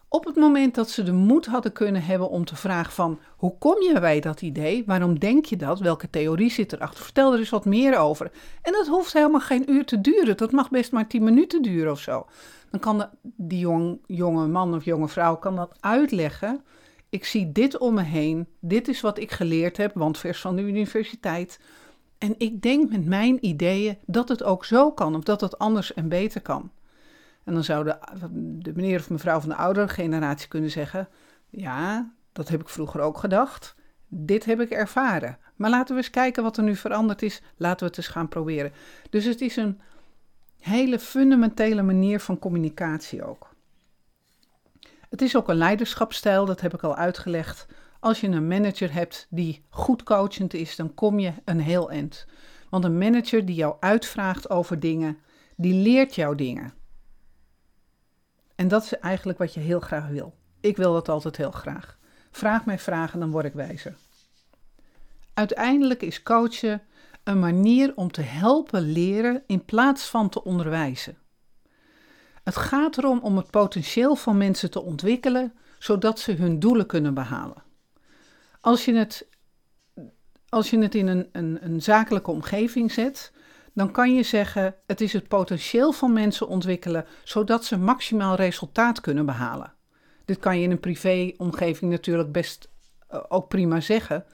Op 0.10 0.25
het 0.25 0.36
moment 0.36 0.75
dat 0.75 0.89
ze 0.89 1.04
de 1.04 1.12
moed 1.12 1.46
hadden 1.46 1.72
kunnen 1.72 2.04
hebben 2.04 2.30
om 2.30 2.46
te 2.46 2.56
vragen 2.56 2.94
van 2.94 3.20
hoe 3.38 3.58
kom 3.58 3.82
je 3.82 4.00
bij 4.00 4.20
dat 4.20 4.42
idee? 4.42 4.84
Waarom 4.86 5.20
denk 5.20 5.46
je 5.46 5.56
dat? 5.56 5.80
Welke 5.80 6.10
theorie 6.10 6.51
zit 6.51 6.74
erachter? 6.74 7.04
Vertel 7.04 7.34
er 7.34 7.39
eens 7.39 7.50
wat 7.50 7.66
meer 7.66 7.98
over. 7.98 8.32
En 8.62 8.72
dat 8.72 8.88
hoeft 8.88 9.13
helemaal 9.13 9.39
geen 9.39 9.72
uur 9.72 9.86
te 9.86 10.01
duren. 10.01 10.38
Dat 10.38 10.51
mag 10.51 10.70
best 10.70 10.92
maar 10.92 11.08
tien 11.08 11.24
minuten 11.24 11.62
duren 11.62 11.92
of 11.92 12.00
zo. 12.00 12.25
Dan 12.70 12.80
kan 12.80 12.98
de, 12.98 13.08
die 13.22 13.60
jong, 13.60 14.00
jonge 14.06 14.48
man 14.48 14.75
of 14.75 14.86
jonge 14.86 15.08
vrouw 15.08 15.36
kan 15.36 15.56
dat 15.56 15.77
uitleggen. 15.80 16.62
Ik 17.09 17.25
zie 17.25 17.51
dit 17.51 17.77
om 17.77 17.93
me 17.93 18.01
heen. 18.01 18.47
Dit 18.59 18.87
is 18.87 19.01
wat 19.01 19.19
ik 19.19 19.31
geleerd 19.31 19.77
heb, 19.77 19.93
want 19.93 20.17
vers 20.17 20.41
van 20.41 20.55
de 20.55 20.61
universiteit. 20.61 21.59
En 22.17 22.35
ik 22.37 22.61
denk 22.61 22.89
met 22.89 23.05
mijn 23.05 23.45
ideeën 23.45 23.97
dat 24.05 24.29
het 24.29 24.43
ook 24.43 24.65
zo 24.65 24.91
kan, 24.91 25.15
of 25.15 25.23
dat 25.23 25.41
het 25.41 25.59
anders 25.59 25.93
en 25.93 26.09
beter 26.09 26.41
kan. 26.41 26.71
En 27.43 27.53
dan 27.53 27.63
zou 27.63 27.83
de, 27.83 27.97
de 28.61 28.71
meneer 28.75 28.99
of 28.99 29.09
mevrouw 29.09 29.39
van 29.39 29.49
de 29.49 29.55
oudere 29.55 29.87
generatie 29.87 30.47
kunnen 30.47 30.69
zeggen: 30.69 31.07
Ja, 31.49 32.11
dat 32.31 32.47
heb 32.47 32.61
ik 32.61 32.69
vroeger 32.69 33.01
ook 33.01 33.17
gedacht. 33.17 33.75
Dit 34.07 34.45
heb 34.45 34.59
ik 34.59 34.69
ervaren. 34.69 35.37
Maar 35.55 35.69
laten 35.69 35.95
we 35.95 36.01
eens 36.01 36.09
kijken 36.09 36.43
wat 36.43 36.57
er 36.57 36.63
nu 36.63 36.75
veranderd 36.75 37.21
is. 37.21 37.41
Laten 37.57 37.79
we 37.79 37.85
het 37.85 37.97
eens 37.97 38.07
gaan 38.07 38.27
proberen. 38.27 38.71
Dus 39.09 39.25
het 39.25 39.41
is 39.41 39.55
een 39.55 39.79
hele 40.59 40.99
fundamentele 40.99 41.81
manier 41.81 42.19
van 42.19 42.39
communicatie 42.39 43.23
ook. 43.23 43.55
Het 45.09 45.21
is 45.21 45.35
ook 45.35 45.49
een 45.49 45.55
leiderschapsstijl, 45.55 46.45
dat 46.45 46.61
heb 46.61 46.73
ik 46.73 46.83
al 46.83 46.95
uitgelegd. 46.95 47.67
Als 47.99 48.21
je 48.21 48.27
een 48.27 48.47
manager 48.47 48.93
hebt 48.93 49.27
die 49.29 49.65
goed 49.69 50.03
coachend 50.03 50.53
is, 50.53 50.75
dan 50.75 50.93
kom 50.93 51.19
je 51.19 51.33
een 51.45 51.59
heel 51.59 51.91
eind. 51.91 52.25
Want 52.69 52.83
een 52.83 52.97
manager 52.97 53.45
die 53.45 53.55
jou 53.55 53.75
uitvraagt 53.79 54.49
over 54.49 54.79
dingen, 54.79 55.17
die 55.55 55.73
leert 55.73 56.15
jou 56.15 56.35
dingen. 56.35 56.73
En 58.55 58.67
dat 58.67 58.83
is 58.83 58.99
eigenlijk 58.99 59.37
wat 59.37 59.53
je 59.53 59.59
heel 59.59 59.79
graag 59.79 60.07
wil. 60.07 60.35
Ik 60.59 60.77
wil 60.77 60.93
dat 60.93 61.09
altijd 61.09 61.37
heel 61.37 61.51
graag. 61.51 61.97
Vraag 62.31 62.65
mij 62.65 62.79
vragen, 62.79 63.19
dan 63.19 63.31
word 63.31 63.45
ik 63.45 63.53
wijzer. 63.53 63.95
Uiteindelijk 65.33 66.01
is 66.01 66.23
coachen 66.23 66.81
een 67.23 67.39
manier 67.39 67.91
om 67.95 68.11
te 68.11 68.21
helpen 68.21 68.91
leren 68.91 69.43
in 69.47 69.65
plaats 69.65 70.09
van 70.09 70.29
te 70.29 70.43
onderwijzen. 70.43 71.17
Het 72.48 72.56
gaat 72.56 72.98
erom 72.98 73.20
om 73.20 73.38
het 73.38 73.50
potentieel 73.50 74.16
van 74.16 74.38
mensen 74.38 74.72
te 74.72 74.82
ontwikkelen, 74.82 75.54
zodat 75.80 76.20
ze 76.20 76.32
hun 76.32 76.60
doelen 76.60 76.86
kunnen 76.86 77.13
behalen. 77.13 77.63
Als 78.62 78.86
je 78.86 78.96
het, 78.96 79.27
als 80.50 80.70
je 80.70 80.80
het 80.80 80.96
in 80.96 81.08
een, 81.08 81.30
een, 81.32 81.58
een 81.62 81.82
zakelijke 81.82 82.32
omgeving 82.32 82.92
zet, 82.92 83.34
dan 83.74 83.92
kan 83.92 84.16
je 84.16 84.24
zeggen: 84.24 84.75
het 84.86 85.01
is 85.01 85.13
het 85.13 85.27
potentieel 85.27 85.92
van 85.92 86.13
mensen 86.13 86.48
ontwikkelen, 86.48 87.06
zodat 87.24 87.66
ze 87.66 87.77
maximaal 87.77 88.36
resultaat 88.36 89.01
kunnen 89.01 89.25
behalen. 89.25 89.74
Dit 90.25 90.39
kan 90.39 90.58
je 90.58 90.63
in 90.63 90.72
een 90.72 90.80
privéomgeving 90.80 91.92
natuurlijk 91.92 92.32
best 92.32 92.70
uh, 93.12 93.24
ook 93.27 93.48
prima 93.48 93.80
zeggen. 93.80 94.25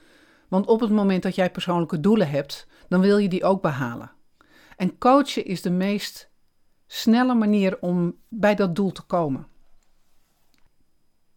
Want 0.48 0.66
op 0.66 0.80
het 0.80 0.90
moment 0.90 1.22
dat 1.22 1.34
jij 1.34 1.50
persoonlijke 1.50 2.00
doelen 2.00 2.30
hebt, 2.30 2.66
dan 2.88 3.00
wil 3.00 3.18
je 3.18 3.28
die 3.28 3.44
ook 3.44 3.62
behalen. 3.62 4.12
En 4.76 4.98
coachen 4.98 5.44
is 5.44 5.62
de 5.62 5.70
meest 5.70 6.32
snelle 6.94 7.34
manier 7.34 7.78
om 7.80 8.16
bij 8.28 8.54
dat 8.54 8.76
doel 8.76 8.92
te 8.92 9.02
komen. 9.02 9.46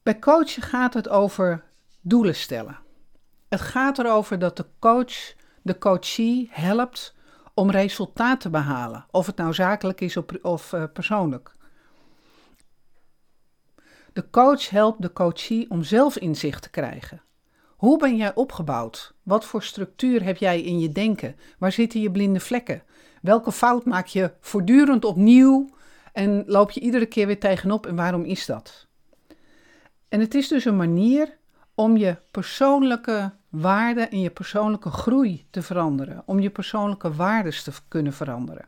Bij 0.03 0.19
coachen 0.19 0.61
gaat 0.61 0.93
het 0.93 1.09
over 1.09 1.63
doelen 2.01 2.35
stellen. 2.35 2.79
Het 3.49 3.61
gaat 3.61 3.99
erover 3.99 4.39
dat 4.39 4.57
de 4.57 4.65
coach 4.79 5.35
de 5.61 5.77
coachee 5.77 6.47
helpt 6.51 7.15
om 7.53 7.71
resultaat 7.71 8.41
te 8.41 8.49
behalen, 8.49 9.05
of 9.11 9.25
het 9.25 9.35
nou 9.35 9.53
zakelijk 9.53 10.01
is 10.01 10.17
of, 10.41 10.73
uh, 10.73 10.83
persoonlijk. 10.93 11.55
De 14.13 14.29
coach 14.29 14.69
helpt 14.69 15.01
de 15.01 15.13
coachee 15.13 15.69
om 15.69 15.83
zelf 15.83 16.17
inzicht 16.17 16.61
te 16.61 16.69
krijgen. 16.69 17.21
Hoe 17.67 17.97
ben 17.97 18.15
jij 18.15 18.35
opgebouwd? 18.35 19.13
Wat 19.23 19.45
voor 19.45 19.63
structuur 19.63 20.23
heb 20.23 20.37
jij 20.37 20.61
in 20.61 20.79
je 20.79 20.89
denken? 20.89 21.35
Waar 21.57 21.71
zitten 21.71 22.01
je 22.01 22.11
blinde 22.11 22.39
vlekken? 22.39 22.83
Welke 23.21 23.51
fout 23.51 23.85
maak 23.85 24.07
je 24.07 24.31
voortdurend 24.39 25.05
opnieuw 25.05 25.69
en 26.13 26.43
loop 26.45 26.71
je 26.71 26.79
iedere 26.79 27.05
keer 27.05 27.27
weer 27.27 27.39
tegenop 27.39 27.85
en 27.85 27.95
waarom 27.95 28.23
is 28.23 28.45
dat? 28.45 28.87
En 30.09 30.19
het 30.19 30.35
is 30.35 30.47
dus 30.47 30.65
een 30.65 30.77
manier 30.77 31.37
om 31.75 31.97
je 31.97 32.17
persoonlijke 32.31 33.31
waarde 33.49 34.01
en 34.01 34.19
je 34.19 34.29
persoonlijke 34.29 34.89
groei 34.89 35.45
te 35.49 35.61
veranderen, 35.61 36.23
om 36.25 36.39
je 36.39 36.49
persoonlijke 36.49 37.13
waardes 37.13 37.63
te 37.63 37.71
kunnen 37.87 38.13
veranderen. 38.13 38.67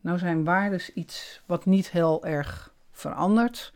Nou 0.00 0.18
zijn 0.18 0.44
waardes 0.44 0.92
iets 0.92 1.42
wat 1.46 1.64
niet 1.64 1.90
heel 1.90 2.24
erg 2.24 2.74
verandert, 2.92 3.72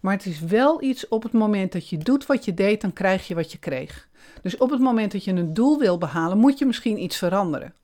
maar 0.00 0.12
het 0.12 0.26
is 0.26 0.40
wel 0.40 0.82
iets 0.82 1.08
op 1.08 1.22
het 1.22 1.32
moment 1.32 1.72
dat 1.72 1.88
je 1.88 1.98
doet 1.98 2.26
wat 2.26 2.44
je 2.44 2.54
deed, 2.54 2.80
dan 2.80 2.92
krijg 2.92 3.26
je 3.26 3.34
wat 3.34 3.52
je 3.52 3.58
kreeg. 3.58 4.08
Dus 4.42 4.56
op 4.56 4.70
het 4.70 4.80
moment 4.80 5.12
dat 5.12 5.24
je 5.24 5.32
een 5.32 5.54
doel 5.54 5.78
wil 5.78 5.98
behalen, 5.98 6.38
moet 6.38 6.58
je 6.58 6.66
misschien 6.66 7.02
iets 7.02 7.16
veranderen. 7.16 7.74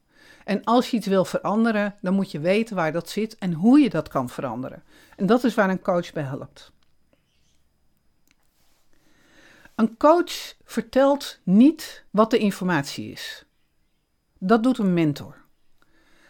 En 0.50 0.64
als 0.64 0.90
je 0.90 0.96
iets 0.96 1.06
wil 1.06 1.24
veranderen, 1.24 1.96
dan 2.00 2.14
moet 2.14 2.30
je 2.30 2.40
weten 2.40 2.76
waar 2.76 2.92
dat 2.92 3.08
zit 3.08 3.38
en 3.38 3.52
hoe 3.52 3.80
je 3.80 3.90
dat 3.90 4.08
kan 4.08 4.28
veranderen. 4.28 4.82
En 5.16 5.26
dat 5.26 5.44
is 5.44 5.54
waar 5.54 5.70
een 5.70 5.82
coach 5.82 6.12
bij 6.12 6.22
helpt. 6.22 6.72
Een 9.74 9.96
coach 9.96 10.54
vertelt 10.64 11.40
niet 11.44 12.04
wat 12.10 12.30
de 12.30 12.38
informatie 12.38 13.10
is. 13.10 13.44
Dat 14.38 14.62
doet 14.62 14.78
een 14.78 14.94
mentor. 14.94 15.36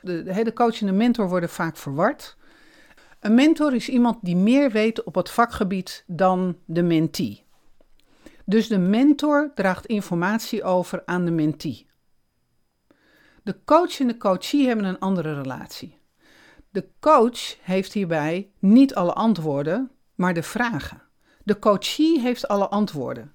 De, 0.02 0.22
de 0.22 0.52
coach 0.52 0.80
en 0.80 0.86
de 0.86 0.92
mentor 0.92 1.28
worden 1.28 1.50
vaak 1.50 1.76
verward. 1.76 2.36
Een 3.20 3.34
mentor 3.34 3.74
is 3.74 3.88
iemand 3.88 4.18
die 4.22 4.36
meer 4.36 4.70
weet 4.70 5.02
op 5.02 5.14
het 5.14 5.30
vakgebied 5.30 6.04
dan 6.06 6.58
de 6.64 6.82
mentee. 6.82 7.44
Dus 8.44 8.68
de 8.68 8.78
mentor 8.78 9.52
draagt 9.54 9.86
informatie 9.86 10.62
over 10.62 11.02
aan 11.04 11.24
de 11.24 11.30
mentee. 11.30 11.88
De 13.42 13.56
coach 13.64 14.00
en 14.00 14.06
de 14.06 14.16
coachee 14.16 14.66
hebben 14.66 14.84
een 14.84 14.98
andere 14.98 15.34
relatie. 15.34 15.98
De 16.70 16.88
coach 17.00 17.56
heeft 17.62 17.92
hierbij 17.92 18.50
niet 18.58 18.94
alle 18.94 19.12
antwoorden, 19.12 19.90
maar 20.14 20.34
de 20.34 20.42
vragen. 20.42 21.02
De 21.44 21.58
coachee 21.58 22.20
heeft 22.20 22.48
alle 22.48 22.68
antwoorden. 22.68 23.32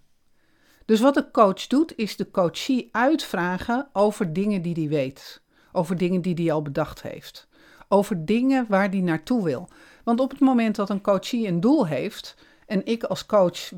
Dus 0.85 0.99
wat 0.99 1.13
de 1.13 1.31
coach 1.31 1.67
doet, 1.67 1.97
is 1.97 2.15
de 2.15 2.31
coachee 2.31 2.89
uitvragen 2.91 3.87
over 3.93 4.33
dingen 4.33 4.61
die 4.61 4.73
hij 4.73 4.87
weet. 4.87 5.41
Over 5.71 5.97
dingen 5.97 6.21
die 6.21 6.33
hij 6.33 6.51
al 6.51 6.61
bedacht 6.61 7.01
heeft. 7.01 7.47
Over 7.87 8.25
dingen 8.25 8.65
waar 8.69 8.89
hij 8.89 8.99
naartoe 8.99 9.43
wil. 9.43 9.69
Want 10.03 10.19
op 10.19 10.29
het 10.29 10.39
moment 10.39 10.75
dat 10.75 10.89
een 10.89 11.01
coachee 11.01 11.47
een 11.47 11.59
doel 11.59 11.87
heeft, 11.87 12.35
en 12.65 12.85
ik 12.85 13.03
als 13.03 13.25
coach, 13.25 13.71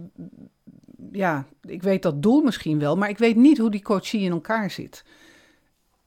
ja, 1.11 1.45
ik 1.61 1.83
weet 1.83 2.01
dat 2.01 2.21
doel 2.21 2.41
misschien 2.41 2.79
wel, 2.79 2.97
maar 2.97 3.09
ik 3.09 3.17
weet 3.17 3.35
niet 3.35 3.57
hoe 3.57 3.69
die 3.69 3.81
coachee 3.81 4.21
in 4.21 4.31
elkaar 4.31 4.71
zit. 4.71 5.03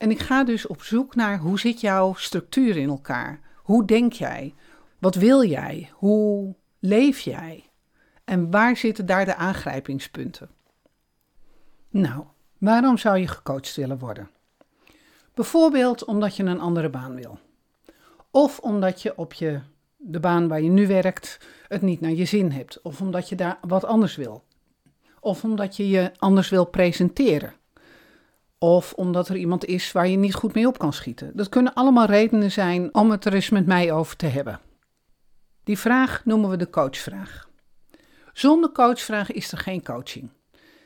En 0.00 0.10
ik 0.10 0.18
ga 0.18 0.44
dus 0.44 0.66
op 0.66 0.82
zoek 0.82 1.14
naar 1.14 1.38
hoe 1.38 1.58
zit 1.58 1.80
jouw 1.80 2.14
structuur 2.14 2.76
in 2.76 2.88
elkaar? 2.88 3.40
Hoe 3.56 3.84
denk 3.84 4.12
jij? 4.12 4.54
Wat 4.98 5.14
wil 5.14 5.44
jij? 5.44 5.90
Hoe 5.92 6.54
leef 6.78 7.18
jij? 7.18 7.70
En 8.24 8.50
waar 8.50 8.76
zitten 8.76 9.06
daar 9.06 9.24
de 9.24 9.34
aangrijpingspunten? 9.34 10.50
Nou, 11.90 12.24
waarom 12.58 12.98
zou 12.98 13.18
je 13.18 13.26
gecoacht 13.26 13.76
willen 13.76 13.98
worden? 13.98 14.30
Bijvoorbeeld 15.34 16.04
omdat 16.04 16.36
je 16.36 16.42
een 16.42 16.60
andere 16.60 16.90
baan 16.90 17.14
wil. 17.14 17.38
Of 18.30 18.58
omdat 18.58 19.02
je 19.02 19.16
op 19.16 19.32
je, 19.32 19.60
de 19.96 20.20
baan 20.20 20.48
waar 20.48 20.62
je 20.62 20.70
nu 20.70 20.86
werkt 20.86 21.38
het 21.68 21.82
niet 21.82 22.00
naar 22.00 22.10
je 22.10 22.24
zin 22.24 22.50
hebt. 22.50 22.82
Of 22.82 23.00
omdat 23.00 23.28
je 23.28 23.34
daar 23.34 23.58
wat 23.66 23.84
anders 23.84 24.16
wil. 24.16 24.44
Of 25.20 25.44
omdat 25.44 25.76
je 25.76 25.88
je 25.88 26.12
anders 26.18 26.48
wil 26.48 26.64
presenteren. 26.64 27.54
Of 28.62 28.92
omdat 28.92 29.28
er 29.28 29.36
iemand 29.36 29.64
is 29.64 29.92
waar 29.92 30.08
je 30.08 30.16
niet 30.16 30.34
goed 30.34 30.54
mee 30.54 30.66
op 30.66 30.78
kan 30.78 30.92
schieten. 30.92 31.30
Dat 31.34 31.48
kunnen 31.48 31.74
allemaal 31.74 32.06
redenen 32.06 32.50
zijn 32.50 32.94
om 32.94 33.10
het 33.10 33.24
er 33.24 33.34
eens 33.34 33.50
met 33.50 33.66
mij 33.66 33.92
over 33.92 34.16
te 34.16 34.26
hebben. 34.26 34.60
Die 35.64 35.78
vraag 35.78 36.24
noemen 36.24 36.50
we 36.50 36.56
de 36.56 36.70
coachvraag. 36.70 37.48
Zonder 38.32 38.72
coachvraag 38.72 39.32
is 39.32 39.52
er 39.52 39.58
geen 39.58 39.82
coaching. 39.82 40.30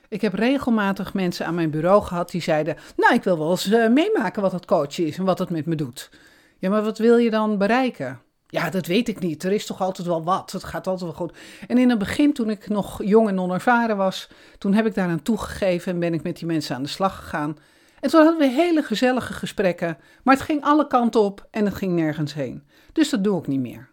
Ik 0.08 0.20
heb 0.20 0.34
regelmatig 0.34 1.14
mensen 1.14 1.46
aan 1.46 1.54
mijn 1.54 1.70
bureau 1.70 2.02
gehad 2.02 2.30
die 2.30 2.42
zeiden: 2.42 2.76
Nou, 2.96 3.14
ik 3.14 3.22
wil 3.22 3.38
wel 3.38 3.50
eens 3.50 3.66
uh, 3.66 3.88
meemaken 3.88 4.42
wat 4.42 4.52
het 4.52 4.64
coachen 4.64 5.06
is 5.06 5.18
en 5.18 5.24
wat 5.24 5.38
het 5.38 5.50
met 5.50 5.66
me 5.66 5.74
doet. 5.74 6.10
Ja, 6.58 6.70
maar 6.70 6.82
wat 6.82 6.98
wil 6.98 7.16
je 7.16 7.30
dan 7.30 7.58
bereiken? 7.58 8.20
Ja, 8.54 8.70
dat 8.70 8.86
weet 8.86 9.08
ik 9.08 9.18
niet. 9.18 9.44
Er 9.44 9.52
is 9.52 9.66
toch 9.66 9.80
altijd 9.80 10.06
wel 10.06 10.24
wat. 10.24 10.52
Het 10.52 10.64
gaat 10.64 10.86
altijd 10.86 11.10
wel 11.10 11.18
goed. 11.18 11.36
En 11.68 11.78
in 11.78 11.90
het 11.90 11.98
begin, 11.98 12.32
toen 12.32 12.50
ik 12.50 12.68
nog 12.68 13.04
jong 13.04 13.28
en 13.28 13.38
onervaren 13.38 13.96
was, 13.96 14.28
toen 14.58 14.74
heb 14.74 14.86
ik 14.86 14.94
daaraan 14.94 15.22
toegegeven 15.22 15.92
en 15.92 15.98
ben 15.98 16.14
ik 16.14 16.22
met 16.22 16.36
die 16.36 16.46
mensen 16.46 16.76
aan 16.76 16.82
de 16.82 16.88
slag 16.88 17.16
gegaan. 17.16 17.56
En 18.00 18.10
toen 18.10 18.22
hadden 18.22 18.38
we 18.38 18.54
hele 18.54 18.82
gezellige 18.82 19.32
gesprekken, 19.32 19.98
maar 20.22 20.34
het 20.34 20.44
ging 20.44 20.62
alle 20.62 20.86
kanten 20.86 21.20
op 21.20 21.46
en 21.50 21.64
het 21.64 21.74
ging 21.74 21.92
nergens 21.92 22.34
heen. 22.34 22.62
Dus 22.92 23.10
dat 23.10 23.24
doe 23.24 23.38
ik 23.38 23.46
niet 23.46 23.60
meer. 23.60 23.88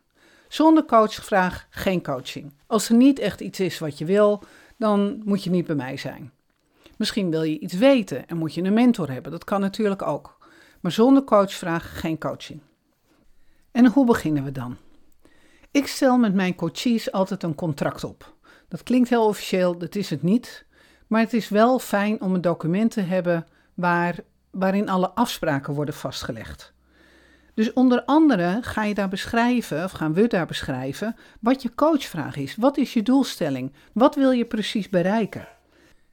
Zonder 0.47 0.85
coachvraag 0.85 1.67
geen 1.69 2.03
coaching. 2.03 2.53
Als 2.67 2.89
er 2.89 2.95
niet 2.95 3.19
echt 3.19 3.41
iets 3.41 3.59
is 3.59 3.79
wat 3.79 3.97
je 3.97 4.05
wil, 4.05 4.43
dan 4.77 5.21
moet 5.25 5.43
je 5.43 5.49
niet 5.49 5.65
bij 5.65 5.75
mij 5.75 5.97
zijn. 5.97 6.31
Misschien 6.97 7.29
wil 7.29 7.43
je 7.43 7.59
iets 7.59 7.73
weten 7.73 8.27
en 8.27 8.37
moet 8.37 8.53
je 8.53 8.63
een 8.63 8.73
mentor 8.73 9.11
hebben. 9.11 9.31
Dat 9.31 9.43
kan 9.43 9.61
natuurlijk 9.61 10.01
ook. 10.01 10.37
Maar 10.81 10.91
zonder 10.91 11.23
coachvraag 11.23 11.99
geen 11.99 12.17
coaching. 12.19 12.61
En 13.71 13.87
hoe 13.87 14.05
beginnen 14.05 14.43
we 14.43 14.51
dan? 14.51 14.77
Ik 15.71 15.87
stel 15.87 16.17
met 16.17 16.33
mijn 16.33 16.55
coaches 16.55 17.11
altijd 17.11 17.43
een 17.43 17.55
contract 17.55 18.03
op. 18.03 18.35
Dat 18.67 18.83
klinkt 18.83 19.09
heel 19.09 19.27
officieel, 19.27 19.77
dat 19.77 19.95
is 19.95 20.09
het 20.09 20.21
niet. 20.21 20.65
Maar 21.07 21.21
het 21.21 21.33
is 21.33 21.49
wel 21.49 21.79
fijn 21.79 22.21
om 22.21 22.33
een 22.33 22.41
document 22.41 22.91
te 22.91 23.01
hebben 23.01 23.45
waar, 23.73 24.15
waarin 24.51 24.89
alle 24.89 25.09
afspraken 25.09 25.73
worden 25.73 25.93
vastgelegd. 25.93 26.73
Dus 27.53 27.73
onder 27.73 28.03
andere 28.03 28.57
ga 28.61 28.83
je 28.83 28.93
daar 28.93 29.09
beschrijven, 29.09 29.83
of 29.83 29.91
gaan 29.91 30.13
we 30.13 30.27
daar 30.27 30.45
beschrijven, 30.45 31.15
wat 31.39 31.61
je 31.61 31.75
coachvraag 31.75 32.35
is. 32.35 32.55
Wat 32.55 32.77
is 32.77 32.93
je 32.93 33.03
doelstelling? 33.03 33.73
Wat 33.93 34.15
wil 34.15 34.31
je 34.31 34.45
precies 34.45 34.89
bereiken? 34.89 35.47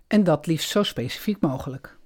En 0.06 0.24
dat 0.24 0.46
liefst 0.46 0.70
zo 0.70 0.82
specifiek 0.82 1.40
mogelijk. 1.40 1.97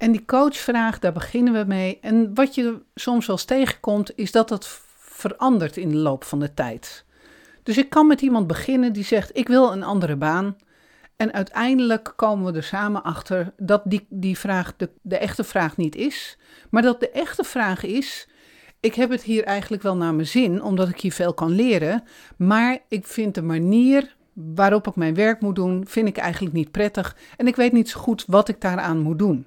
En 0.00 0.12
die 0.12 0.24
coachvraag, 0.24 0.98
daar 0.98 1.12
beginnen 1.12 1.52
we 1.52 1.64
mee. 1.66 1.98
En 2.00 2.34
wat 2.34 2.54
je 2.54 2.82
soms 2.94 3.26
wel 3.26 3.36
tegenkomt, 3.36 4.12
is 4.16 4.32
dat 4.32 4.48
dat 4.48 4.80
verandert 4.98 5.76
in 5.76 5.88
de 5.88 5.96
loop 5.96 6.24
van 6.24 6.40
de 6.40 6.54
tijd. 6.54 7.04
Dus 7.62 7.78
ik 7.78 7.90
kan 7.90 8.06
met 8.06 8.20
iemand 8.20 8.46
beginnen 8.46 8.92
die 8.92 9.04
zegt: 9.04 9.36
Ik 9.36 9.48
wil 9.48 9.72
een 9.72 9.82
andere 9.82 10.16
baan. 10.16 10.56
En 11.16 11.32
uiteindelijk 11.32 12.12
komen 12.16 12.52
we 12.52 12.58
er 12.58 12.64
samen 12.64 13.02
achter 13.02 13.52
dat 13.56 13.82
die, 13.84 14.06
die 14.08 14.38
vraag 14.38 14.76
de, 14.76 14.90
de 15.02 15.18
echte 15.18 15.44
vraag 15.44 15.76
niet 15.76 15.96
is. 15.96 16.38
Maar 16.70 16.82
dat 16.82 17.00
de 17.00 17.10
echte 17.10 17.44
vraag 17.44 17.84
is: 17.84 18.28
ik 18.80 18.94
heb 18.94 19.10
het 19.10 19.22
hier 19.22 19.44
eigenlijk 19.44 19.82
wel 19.82 19.96
naar 19.96 20.14
mijn 20.14 20.26
zin, 20.26 20.62
omdat 20.62 20.88
ik 20.88 21.00
hier 21.00 21.12
veel 21.12 21.34
kan 21.34 21.50
leren. 21.50 22.02
Maar 22.36 22.78
ik 22.88 23.06
vind 23.06 23.34
de 23.34 23.42
manier 23.42 24.16
waarop 24.32 24.86
ik 24.86 24.96
mijn 24.96 25.14
werk 25.14 25.40
moet 25.40 25.54
doen, 25.54 25.84
vind 25.86 26.08
ik 26.08 26.16
eigenlijk 26.16 26.54
niet 26.54 26.70
prettig. 26.70 27.16
En 27.36 27.46
ik 27.46 27.56
weet 27.56 27.72
niet 27.72 27.88
zo 27.88 28.00
goed 28.00 28.24
wat 28.26 28.48
ik 28.48 28.60
daaraan 28.60 28.98
moet 28.98 29.18
doen. 29.18 29.46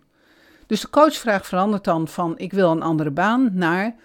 Dus 0.73 0.81
de 0.81 0.89
coachvraag 0.89 1.45
verandert 1.45 1.83
dan 1.83 2.07
van 2.07 2.37
ik 2.37 2.53
wil 2.53 2.71
een 2.71 2.81
andere 2.81 3.11
baan 3.11 3.49
naar 3.53 3.95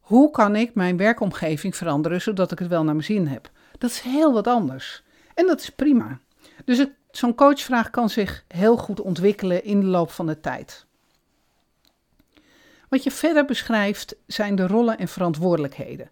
hoe 0.00 0.30
kan 0.30 0.56
ik 0.56 0.74
mijn 0.74 0.96
werkomgeving 0.96 1.76
veranderen 1.76 2.22
zodat 2.22 2.52
ik 2.52 2.58
het 2.58 2.68
wel 2.68 2.84
naar 2.84 2.94
mijn 2.94 3.06
zin 3.06 3.26
heb. 3.26 3.50
Dat 3.78 3.90
is 3.90 4.00
heel 4.00 4.32
wat 4.32 4.46
anders. 4.46 5.02
En 5.34 5.46
dat 5.46 5.60
is 5.60 5.70
prima. 5.70 6.18
Dus 6.64 6.86
zo'n 7.10 7.34
coachvraag 7.34 7.90
kan 7.90 8.10
zich 8.10 8.44
heel 8.48 8.76
goed 8.76 9.00
ontwikkelen 9.00 9.64
in 9.64 9.80
de 9.80 9.86
loop 9.86 10.10
van 10.10 10.26
de 10.26 10.40
tijd. 10.40 10.86
Wat 12.88 13.02
je 13.04 13.10
verder 13.10 13.44
beschrijft 13.44 14.16
zijn 14.26 14.54
de 14.54 14.66
rollen 14.66 14.98
en 14.98 15.08
verantwoordelijkheden. 15.08 16.10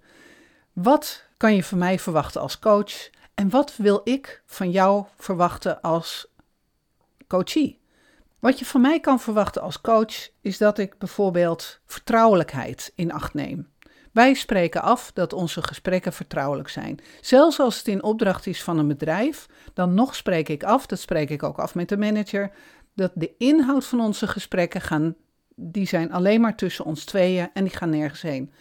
Wat 0.73 1.25
kan 1.37 1.55
je 1.55 1.65
van 1.65 1.79
mij 1.79 1.99
verwachten 1.99 2.41
als 2.41 2.59
coach 2.59 3.11
en 3.35 3.51
wat 3.51 3.77
wil 3.77 4.01
ik 4.05 4.43
van 4.47 4.71
jou 4.71 5.05
verwachten 5.17 5.81
als 5.81 6.27
coachie? 7.27 7.79
Wat 8.41 8.59
je 8.59 8.65
van 8.65 8.81
mij 8.81 9.01
kan 9.01 9.21
verwachten 9.21 9.63
als 9.63 9.81
coach 9.81 10.29
is 10.41 10.59
dat 10.59 10.79
ik 10.79 10.99
bijvoorbeeld 10.99 11.81
vertrouwelijkheid 11.87 12.93
in 12.95 13.13
acht 13.13 13.35
neem. 13.35 13.69
Wij 14.13 14.35
spreken 14.35 14.83
af 14.83 15.13
dat 15.13 15.33
onze 15.33 15.63
gesprekken 15.63 16.13
vertrouwelijk 16.13 16.69
zijn. 16.69 16.99
Zelfs 17.21 17.61
als 17.61 17.79
het 17.79 17.89
in 17.89 18.03
opdracht 18.03 18.47
is 18.47 18.63
van 18.63 18.79
een 18.79 18.89
bedrijf, 18.89 19.47
dan 19.75 19.95
nog 19.95 20.15
spreek 20.15 20.49
ik 20.49 20.65
af, 20.65 20.87
dat 20.87 20.99
spreek 20.99 21.31
ik 21.31 21.43
ook 21.43 21.59
af 21.59 21.75
met 21.75 21.89
de 21.89 21.97
manager, 21.97 22.51
dat 22.95 23.13
de 23.15 23.35
inhoud 23.39 23.85
van 23.85 24.01
onze 24.01 24.27
gesprekken 24.27 24.81
gaan, 24.81 25.15
die 25.55 25.87
zijn 25.87 26.13
alleen 26.13 26.41
maar 26.41 26.57
tussen 26.57 26.85
ons 26.85 27.05
tweeën 27.05 27.51
en 27.53 27.65
die 27.65 27.77
gaan 27.77 27.91
nergens 27.91 28.23
heen. 28.23 28.53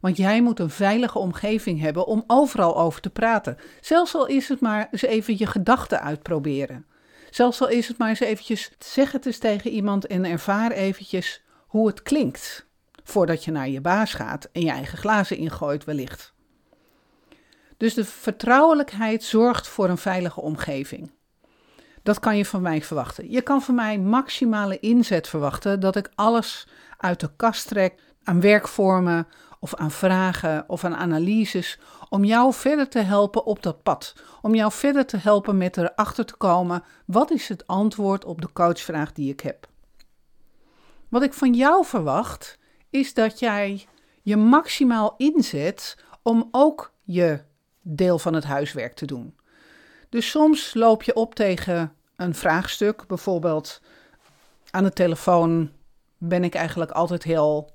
Want 0.00 0.16
jij 0.16 0.42
moet 0.42 0.60
een 0.60 0.70
veilige 0.70 1.18
omgeving 1.18 1.80
hebben 1.80 2.06
om 2.06 2.24
overal 2.26 2.76
over 2.76 3.00
te 3.00 3.10
praten. 3.10 3.56
Zelfs 3.80 4.14
al 4.14 4.26
is 4.26 4.48
het 4.48 4.60
maar 4.60 4.88
eens 4.90 5.02
even 5.02 5.38
je 5.38 5.46
gedachten 5.46 6.00
uitproberen. 6.00 6.86
Zelfs 7.34 7.60
al 7.60 7.68
is 7.68 7.88
het 7.88 7.98
maar 7.98 8.08
eens 8.08 8.20
eventjes, 8.20 8.70
zeg 8.78 9.12
het 9.12 9.26
eens 9.26 9.38
tegen 9.38 9.70
iemand 9.70 10.06
en 10.06 10.24
ervaar 10.24 10.70
eventjes 10.70 11.42
hoe 11.66 11.86
het 11.86 12.02
klinkt. 12.02 12.66
Voordat 13.04 13.44
je 13.44 13.50
naar 13.50 13.68
je 13.68 13.80
baas 13.80 14.14
gaat 14.14 14.48
en 14.52 14.60
je 14.60 14.70
eigen 14.70 14.98
glazen 14.98 15.36
ingooit 15.36 15.84
wellicht. 15.84 16.34
Dus 17.76 17.94
de 17.94 18.04
vertrouwelijkheid 18.04 19.24
zorgt 19.24 19.68
voor 19.68 19.88
een 19.88 19.98
veilige 19.98 20.40
omgeving. 20.40 21.10
Dat 22.02 22.18
kan 22.18 22.36
je 22.36 22.44
van 22.44 22.62
mij 22.62 22.82
verwachten. 22.82 23.30
Je 23.30 23.42
kan 23.42 23.62
van 23.62 23.74
mij 23.74 23.98
maximale 23.98 24.80
inzet 24.80 25.28
verwachten 25.28 25.80
dat 25.80 25.96
ik 25.96 26.10
alles 26.14 26.68
uit 26.96 27.20
de 27.20 27.30
kast 27.36 27.68
trek 27.68 27.94
aan 28.22 28.40
werkvormen 28.40 29.26
of 29.64 29.74
aan 29.74 29.90
vragen 29.90 30.64
of 30.66 30.84
aan 30.84 30.96
analyses 30.96 31.78
om 32.08 32.24
jou 32.24 32.52
verder 32.52 32.88
te 32.88 32.98
helpen 32.98 33.44
op 33.44 33.62
dat 33.62 33.82
pad. 33.82 34.14
Om 34.42 34.54
jou 34.54 34.72
verder 34.72 35.06
te 35.06 35.16
helpen 35.16 35.56
met 35.56 35.76
erachter 35.76 36.24
te 36.24 36.36
komen 36.36 36.82
wat 37.06 37.30
is 37.30 37.48
het 37.48 37.66
antwoord 37.66 38.24
op 38.24 38.40
de 38.40 38.52
coachvraag 38.52 39.12
die 39.12 39.32
ik 39.32 39.40
heb. 39.40 39.68
Wat 41.08 41.22
ik 41.22 41.32
van 41.32 41.54
jou 41.54 41.84
verwacht 41.84 42.58
is 42.90 43.14
dat 43.14 43.38
jij 43.38 43.86
je 44.22 44.36
maximaal 44.36 45.14
inzet 45.16 45.98
om 46.22 46.48
ook 46.50 46.92
je 47.02 47.40
deel 47.82 48.18
van 48.18 48.34
het 48.34 48.44
huiswerk 48.44 48.94
te 48.94 49.06
doen. 49.06 49.36
Dus 50.08 50.30
soms 50.30 50.74
loop 50.74 51.02
je 51.02 51.14
op 51.14 51.34
tegen 51.34 51.92
een 52.16 52.34
vraagstuk, 52.34 53.06
bijvoorbeeld 53.06 53.80
aan 54.70 54.84
de 54.84 54.92
telefoon 54.92 55.70
ben 56.18 56.44
ik 56.44 56.54
eigenlijk 56.54 56.90
altijd 56.90 57.22
heel 57.22 57.73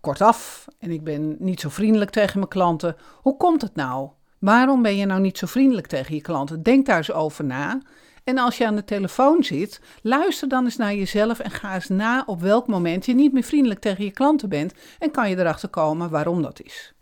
kortaf 0.00 0.66
en 0.78 0.90
ik 0.90 1.04
ben 1.04 1.36
niet 1.38 1.60
zo 1.60 1.68
vriendelijk 1.68 2.10
tegen 2.10 2.38
mijn 2.38 2.50
klanten. 2.50 2.96
Hoe 3.22 3.36
komt 3.36 3.62
het 3.62 3.74
nou? 3.74 4.08
Waarom 4.38 4.82
ben 4.82 4.96
je 4.96 5.06
nou 5.06 5.20
niet 5.20 5.38
zo 5.38 5.46
vriendelijk 5.46 5.86
tegen 5.86 6.14
je 6.14 6.20
klanten? 6.20 6.62
Denk 6.62 6.86
daar 6.86 6.96
eens 6.96 7.12
over 7.12 7.44
na. 7.44 7.80
En 8.24 8.38
als 8.38 8.58
je 8.58 8.66
aan 8.66 8.76
de 8.76 8.84
telefoon 8.84 9.44
zit, 9.44 9.80
luister 10.02 10.48
dan 10.48 10.64
eens 10.64 10.76
naar 10.76 10.94
jezelf 10.94 11.38
en 11.38 11.50
ga 11.50 11.74
eens 11.74 11.88
na 11.88 12.22
op 12.26 12.40
welk 12.40 12.66
moment 12.66 13.06
je 13.06 13.14
niet 13.14 13.32
meer 13.32 13.42
vriendelijk 13.42 13.80
tegen 13.80 14.04
je 14.04 14.10
klanten 14.10 14.48
bent 14.48 14.74
en 14.98 15.10
kan 15.10 15.30
je 15.30 15.38
erachter 15.38 15.68
komen 15.68 16.10
waarom 16.10 16.42
dat 16.42 16.60
is. 16.62 16.94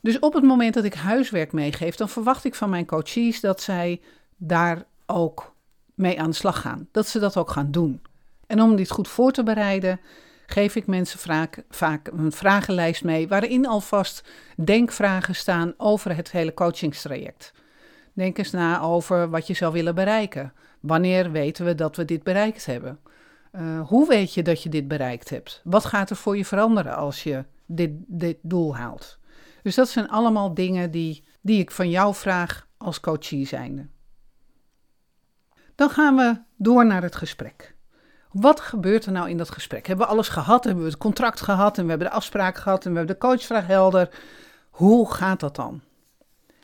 Dus 0.00 0.18
op 0.18 0.34
het 0.34 0.44
moment 0.44 0.74
dat 0.74 0.84
ik 0.84 0.94
huiswerk 0.94 1.52
meegeef, 1.52 1.94
dan 1.96 2.08
verwacht 2.08 2.44
ik 2.44 2.54
van 2.54 2.70
mijn 2.70 2.86
coaches 2.86 3.40
dat 3.40 3.60
zij 3.60 4.00
daar 4.36 4.84
ook 5.06 5.54
mee 5.94 6.20
aan 6.20 6.30
de 6.30 6.36
slag 6.36 6.60
gaan. 6.60 6.88
Dat 6.92 7.08
ze 7.08 7.18
dat 7.18 7.36
ook 7.36 7.50
gaan 7.50 7.70
doen. 7.70 8.02
En 8.46 8.60
om 8.60 8.76
dit 8.76 8.90
goed 8.90 9.08
voor 9.08 9.32
te 9.32 9.42
bereiden, 9.42 10.00
geef 10.50 10.76
ik 10.76 10.86
mensen 10.86 11.18
vaak, 11.18 11.62
vaak 11.68 12.08
een 12.12 12.32
vragenlijst 12.32 13.04
mee 13.04 13.28
waarin 13.28 13.66
alvast 13.66 14.28
denkvragen 14.56 15.34
staan 15.34 15.74
over 15.76 16.16
het 16.16 16.30
hele 16.30 16.54
coachingstraject. 16.54 17.52
Denk 18.12 18.38
eens 18.38 18.50
na 18.50 18.80
over 18.80 19.30
wat 19.30 19.46
je 19.46 19.54
zou 19.54 19.72
willen 19.72 19.94
bereiken. 19.94 20.52
Wanneer 20.80 21.30
weten 21.30 21.64
we 21.64 21.74
dat 21.74 21.96
we 21.96 22.04
dit 22.04 22.22
bereikt 22.22 22.66
hebben? 22.66 22.98
Uh, 23.52 23.88
hoe 23.88 24.08
weet 24.08 24.34
je 24.34 24.42
dat 24.42 24.62
je 24.62 24.68
dit 24.68 24.88
bereikt 24.88 25.30
hebt? 25.30 25.60
Wat 25.64 25.84
gaat 25.84 26.10
er 26.10 26.16
voor 26.16 26.36
je 26.36 26.44
veranderen 26.44 26.96
als 26.96 27.22
je 27.22 27.44
dit, 27.66 27.90
dit 28.06 28.36
doel 28.42 28.76
haalt? 28.76 29.18
Dus 29.62 29.74
dat 29.74 29.88
zijn 29.88 30.08
allemaal 30.08 30.54
dingen 30.54 30.90
die, 30.90 31.24
die 31.40 31.60
ik 31.60 31.70
van 31.70 31.90
jou 31.90 32.14
vraag 32.14 32.68
als 32.76 33.00
coachie 33.00 33.46
zijnde. 33.46 33.88
Dan 35.74 35.90
gaan 35.90 36.16
we 36.16 36.40
door 36.56 36.86
naar 36.86 37.02
het 37.02 37.16
gesprek. 37.16 37.74
Wat 38.30 38.60
gebeurt 38.60 39.06
er 39.06 39.12
nou 39.12 39.28
in 39.28 39.36
dat 39.36 39.50
gesprek? 39.50 39.86
Hebben 39.86 40.06
we 40.06 40.12
alles 40.12 40.28
gehad? 40.28 40.64
Hebben 40.64 40.82
we 40.82 40.90
het 40.90 40.98
contract 40.98 41.40
gehad? 41.40 41.78
En 41.78 41.82
we 41.84 41.90
hebben 41.90 42.08
de 42.08 42.14
afspraak 42.14 42.56
gehad? 42.56 42.84
En 42.84 42.90
we 42.90 42.98
hebben 42.98 43.14
de 43.14 43.26
coachvraag 43.26 43.66
helder? 43.66 44.10
Hoe 44.70 45.12
gaat 45.12 45.40
dat 45.40 45.56
dan? 45.56 45.80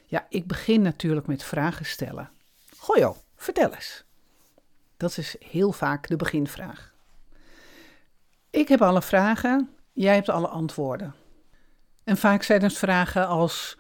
Ja, 0.07 0.27
ik 0.29 0.47
begin 0.47 0.83
natuurlijk 0.83 1.27
met 1.27 1.43
vragen 1.43 1.87
stellen. 1.87 2.31
Goh 2.79 2.97
joh, 2.97 3.17
vertel 3.37 3.75
eens. 3.75 4.05
Dat 4.97 5.17
is 5.17 5.37
heel 5.39 5.73
vaak 5.73 6.09
de 6.09 6.17
beginvraag. 6.17 6.93
Ik 8.51 8.69
heb 8.69 8.83
alle 8.83 9.03
vragen, 9.03 9.71
jij 9.93 10.15
hebt 10.15 10.29
alle 10.29 10.49
antwoorden. 10.49 11.15
En 12.05 12.17
vaak 12.17 12.43
zijn 12.43 12.63
het 12.63 12.79
vragen 12.79 13.27
als: 13.27 13.79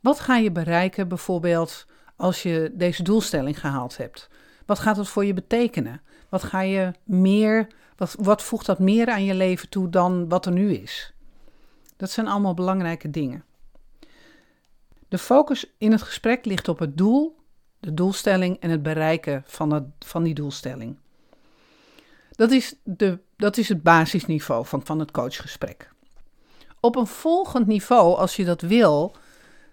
wat 0.00 0.20
ga 0.20 0.36
je 0.36 0.50
bereiken 0.50 1.08
bijvoorbeeld 1.08 1.86
als 2.16 2.42
je 2.42 2.70
deze 2.74 3.02
doelstelling 3.02 3.60
gehaald 3.60 3.96
hebt? 3.96 4.28
Wat 4.66 4.78
gaat 4.78 4.96
het 4.96 5.08
voor 5.08 5.24
je 5.24 5.34
betekenen? 5.34 6.00
Wat 6.28 6.42
ga 6.42 6.60
je 6.60 6.92
meer, 7.04 7.66
wat, 7.96 8.16
wat 8.18 8.42
voegt 8.42 8.66
dat 8.66 8.78
meer 8.78 9.08
aan 9.08 9.24
je 9.24 9.34
leven 9.34 9.68
toe 9.68 9.90
dan 9.90 10.28
wat 10.28 10.46
er 10.46 10.52
nu 10.52 10.72
is? 10.72 11.12
Dat 11.96 12.10
zijn 12.10 12.28
allemaal 12.28 12.54
belangrijke 12.54 13.10
dingen. 13.10 13.44
De 15.08 15.18
focus 15.18 15.74
in 15.78 15.92
het 15.92 16.02
gesprek 16.02 16.44
ligt 16.44 16.68
op 16.68 16.78
het 16.78 16.96
doel, 16.96 17.36
de 17.80 17.94
doelstelling 17.94 18.60
en 18.60 18.70
het 18.70 18.82
bereiken 18.82 19.42
van, 19.46 19.72
het, 19.72 19.84
van 19.98 20.22
die 20.22 20.34
doelstelling. 20.34 20.98
Dat 22.30 22.50
is, 22.50 22.74
de, 22.82 23.18
dat 23.36 23.56
is 23.56 23.68
het 23.68 23.82
basisniveau 23.82 24.66
van, 24.66 24.86
van 24.86 24.98
het 24.98 25.10
coachgesprek. 25.10 25.90
Op 26.80 26.96
een 26.96 27.06
volgend 27.06 27.66
niveau, 27.66 28.16
als 28.16 28.36
je 28.36 28.44
dat 28.44 28.60
wil, 28.60 29.16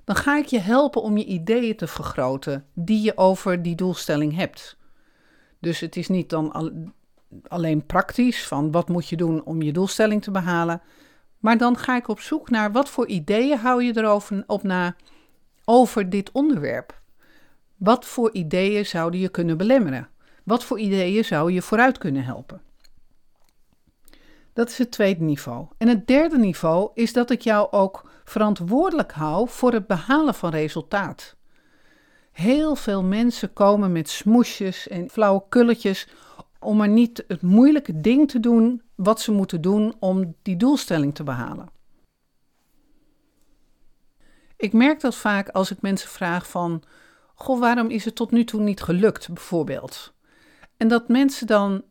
dan 0.03 0.15
ga 0.15 0.37
ik 0.37 0.45
je 0.45 0.59
helpen 0.59 1.01
om 1.01 1.17
je 1.17 1.25
ideeën 1.25 1.75
te 1.75 1.87
vergroten 1.87 2.65
die 2.73 3.01
je 3.01 3.17
over 3.17 3.61
die 3.61 3.75
doelstelling 3.75 4.35
hebt. 4.35 4.77
Dus 5.63 5.79
het 5.79 5.95
is 5.95 6.07
niet 6.07 6.29
dan 6.29 6.51
al, 6.51 6.71
alleen 7.47 7.85
praktisch 7.85 8.47
van 8.47 8.71
wat 8.71 8.89
moet 8.89 9.09
je 9.09 9.15
doen 9.15 9.43
om 9.43 9.61
je 9.61 9.71
doelstelling 9.71 10.23
te 10.23 10.31
behalen, 10.31 10.81
maar 11.39 11.57
dan 11.57 11.77
ga 11.77 11.95
ik 11.95 12.07
op 12.07 12.19
zoek 12.19 12.49
naar 12.49 12.71
wat 12.71 12.89
voor 12.89 13.07
ideeën 13.07 13.57
hou 13.57 13.83
je 13.83 13.97
erover 13.97 14.43
op 14.47 14.63
na 14.63 14.95
over 15.65 16.09
dit 16.09 16.31
onderwerp. 16.31 17.01
Wat 17.77 18.05
voor 18.05 18.33
ideeën 18.33 18.85
zouden 18.85 19.19
je 19.19 19.29
kunnen 19.29 19.57
belemmeren? 19.57 20.09
Wat 20.43 20.63
voor 20.63 20.79
ideeën 20.79 21.25
zou 21.25 21.51
je 21.51 21.61
vooruit 21.61 21.97
kunnen 21.97 22.23
helpen? 22.23 22.61
Dat 24.53 24.69
is 24.69 24.77
het 24.77 24.91
tweede 24.91 25.23
niveau. 25.23 25.67
En 25.77 25.87
het 25.87 26.07
derde 26.07 26.37
niveau 26.37 26.91
is 26.93 27.13
dat 27.13 27.29
ik 27.29 27.41
jou 27.41 27.71
ook 27.71 28.09
verantwoordelijk 28.23 29.11
hou 29.11 29.49
voor 29.49 29.73
het 29.73 29.87
behalen 29.87 30.33
van 30.33 30.49
resultaat. 30.49 31.35
Heel 32.33 32.75
veel 32.75 33.03
mensen 33.03 33.53
komen 33.53 33.91
met 33.91 34.09
smoesjes 34.09 34.87
en 34.87 35.09
flauwe 35.09 35.43
kulletjes 35.49 36.07
om 36.59 36.77
maar 36.77 36.87
niet 36.87 37.23
het 37.27 37.41
moeilijke 37.41 38.01
ding 38.01 38.29
te 38.29 38.39
doen 38.39 38.81
wat 38.95 39.21
ze 39.21 39.31
moeten 39.31 39.61
doen 39.61 39.95
om 39.99 40.35
die 40.41 40.57
doelstelling 40.57 41.15
te 41.15 41.23
behalen. 41.23 41.69
Ik 44.57 44.73
merk 44.73 44.99
dat 44.99 45.15
vaak 45.15 45.49
als 45.49 45.71
ik 45.71 45.81
mensen 45.81 46.09
vraag 46.09 46.49
van, 46.49 46.83
goh, 47.35 47.59
waarom 47.59 47.89
is 47.89 48.05
het 48.05 48.15
tot 48.15 48.31
nu 48.31 48.43
toe 48.43 48.61
niet 48.61 48.81
gelukt, 48.81 49.27
bijvoorbeeld? 49.27 50.13
En 50.77 50.87
dat 50.87 51.07
mensen 51.07 51.47
dan 51.47 51.83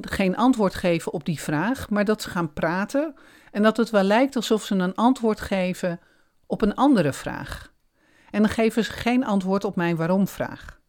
geen 0.00 0.36
antwoord 0.36 0.74
geven 0.74 1.12
op 1.12 1.24
die 1.24 1.40
vraag, 1.40 1.90
maar 1.90 2.04
dat 2.04 2.22
ze 2.22 2.30
gaan 2.30 2.52
praten 2.52 3.14
en 3.50 3.62
dat 3.62 3.76
het 3.76 3.90
wel 3.90 4.02
lijkt 4.02 4.36
alsof 4.36 4.64
ze 4.64 4.74
een 4.74 4.94
antwoord 4.94 5.40
geven 5.40 6.00
op 6.46 6.62
een 6.62 6.74
andere 6.74 7.12
vraag. 7.12 7.72
En 8.30 8.42
dan 8.42 8.50
geven 8.50 8.84
ze 8.84 8.92
geen 8.92 9.24
antwoord 9.24 9.64
op 9.64 9.76
mijn 9.76 9.96
waarom-vraag. 9.96 10.80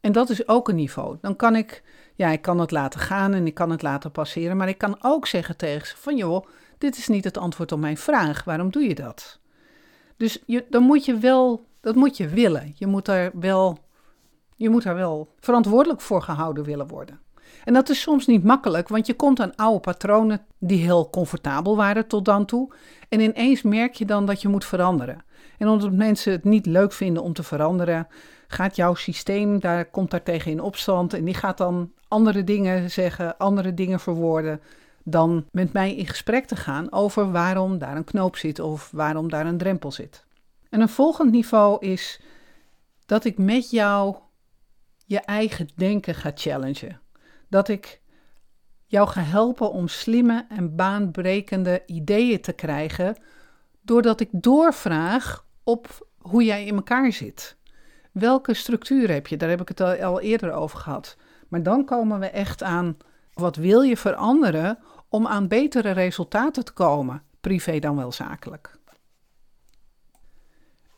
En 0.00 0.12
dat 0.12 0.30
is 0.30 0.48
ook 0.48 0.68
een 0.68 0.74
niveau. 0.74 1.16
Dan 1.20 1.36
kan 1.36 1.56
ik, 1.56 1.82
ja, 2.14 2.28
ik 2.28 2.42
kan 2.42 2.58
het 2.58 2.70
laten 2.70 3.00
gaan 3.00 3.34
en 3.34 3.46
ik 3.46 3.54
kan 3.54 3.70
het 3.70 3.82
laten 3.82 4.10
passeren, 4.10 4.56
maar 4.56 4.68
ik 4.68 4.78
kan 4.78 4.96
ook 5.00 5.26
zeggen 5.26 5.56
tegen 5.56 5.86
ze 5.86 5.96
van, 5.96 6.16
joh, 6.16 6.46
dit 6.78 6.96
is 6.96 7.08
niet 7.08 7.24
het 7.24 7.38
antwoord 7.38 7.72
op 7.72 7.80
mijn 7.80 7.96
vraag, 7.96 8.44
waarom 8.44 8.70
doe 8.70 8.82
je 8.82 8.94
dat? 8.94 9.40
Dus 10.16 10.42
je, 10.46 10.66
dan 10.70 10.82
moet 10.82 11.04
je 11.04 11.18
wel, 11.18 11.64
dat 11.80 11.94
moet 11.94 12.16
je 12.16 12.28
willen. 12.28 12.72
Je 12.74 12.86
moet 12.86 13.04
daar 13.04 13.30
wel, 13.34 13.78
je 14.56 14.70
moet 14.70 14.82
daar 14.82 14.94
wel 14.94 15.34
verantwoordelijk 15.38 16.00
voor 16.00 16.22
gehouden 16.22 16.64
willen 16.64 16.86
worden. 16.86 17.20
En 17.64 17.74
dat 17.74 17.88
is 17.88 18.00
soms 18.00 18.26
niet 18.26 18.44
makkelijk, 18.44 18.88
want 18.88 19.06
je 19.06 19.14
komt 19.14 19.40
aan 19.40 19.56
oude 19.56 19.80
patronen 19.80 20.46
die 20.58 20.82
heel 20.82 21.10
comfortabel 21.10 21.76
waren 21.76 22.06
tot 22.06 22.24
dan 22.24 22.44
toe. 22.44 22.72
En 23.08 23.20
ineens 23.20 23.62
merk 23.62 23.94
je 23.94 24.04
dan 24.04 24.26
dat 24.26 24.42
je 24.42 24.48
moet 24.48 24.64
veranderen. 24.64 25.24
En 25.60 25.68
omdat 25.68 25.92
mensen 25.92 26.32
het 26.32 26.44
niet 26.44 26.66
leuk 26.66 26.92
vinden 26.92 27.22
om 27.22 27.32
te 27.32 27.42
veranderen, 27.42 28.06
gaat 28.46 28.76
jouw 28.76 28.94
systeem, 28.94 29.60
daar 29.60 29.84
komt 29.84 30.10
daar 30.10 30.22
tegen 30.22 30.50
in 30.50 30.60
opstand. 30.60 31.14
En 31.14 31.24
die 31.24 31.34
gaat 31.34 31.58
dan 31.58 31.92
andere 32.08 32.44
dingen 32.44 32.90
zeggen, 32.90 33.36
andere 33.36 33.74
dingen 33.74 34.00
verwoorden. 34.00 34.60
Dan 35.04 35.46
met 35.50 35.72
mij 35.72 35.96
in 35.96 36.06
gesprek 36.06 36.46
te 36.46 36.56
gaan 36.56 36.92
over 36.92 37.32
waarom 37.32 37.78
daar 37.78 37.96
een 37.96 38.04
knoop 38.04 38.36
zit 38.36 38.58
of 38.58 38.90
waarom 38.92 39.30
daar 39.30 39.46
een 39.46 39.58
drempel 39.58 39.92
zit. 39.92 40.24
En 40.70 40.80
een 40.80 40.88
volgend 40.88 41.30
niveau 41.30 41.86
is 41.86 42.20
dat 43.06 43.24
ik 43.24 43.38
met 43.38 43.70
jou 43.70 44.16
je 45.06 45.20
eigen 45.20 45.68
denken 45.74 46.14
ga 46.14 46.30
challengen 46.34 47.00
dat 47.50 47.68
ik 47.68 48.00
jou 48.86 49.08
ga 49.08 49.22
helpen 49.22 49.72
om 49.72 49.88
slimme 49.88 50.46
en 50.48 50.76
baanbrekende 50.76 51.82
ideeën 51.86 52.40
te 52.40 52.52
krijgen, 52.52 53.16
doordat 53.82 54.20
ik 54.20 54.28
doorvraag 54.32 55.44
op 55.70 56.08
hoe 56.18 56.44
jij 56.44 56.66
in 56.66 56.74
elkaar 56.74 57.12
zit. 57.12 57.56
Welke 58.12 58.54
structuur 58.54 59.10
heb 59.10 59.26
je? 59.26 59.36
Daar 59.36 59.48
heb 59.48 59.60
ik 59.60 59.68
het 59.68 59.80
al 59.80 60.20
eerder 60.20 60.52
over 60.52 60.78
gehad. 60.78 61.16
Maar 61.48 61.62
dan 61.62 61.84
komen 61.84 62.20
we 62.20 62.26
echt 62.26 62.62
aan 62.62 62.96
wat 63.32 63.56
wil 63.56 63.80
je 63.80 63.96
veranderen 63.96 64.78
om 65.08 65.26
aan 65.26 65.48
betere 65.48 65.90
resultaten 65.90 66.64
te 66.64 66.72
komen, 66.72 67.22
privé 67.40 67.78
dan 67.78 67.96
wel 67.96 68.12
zakelijk. 68.12 68.78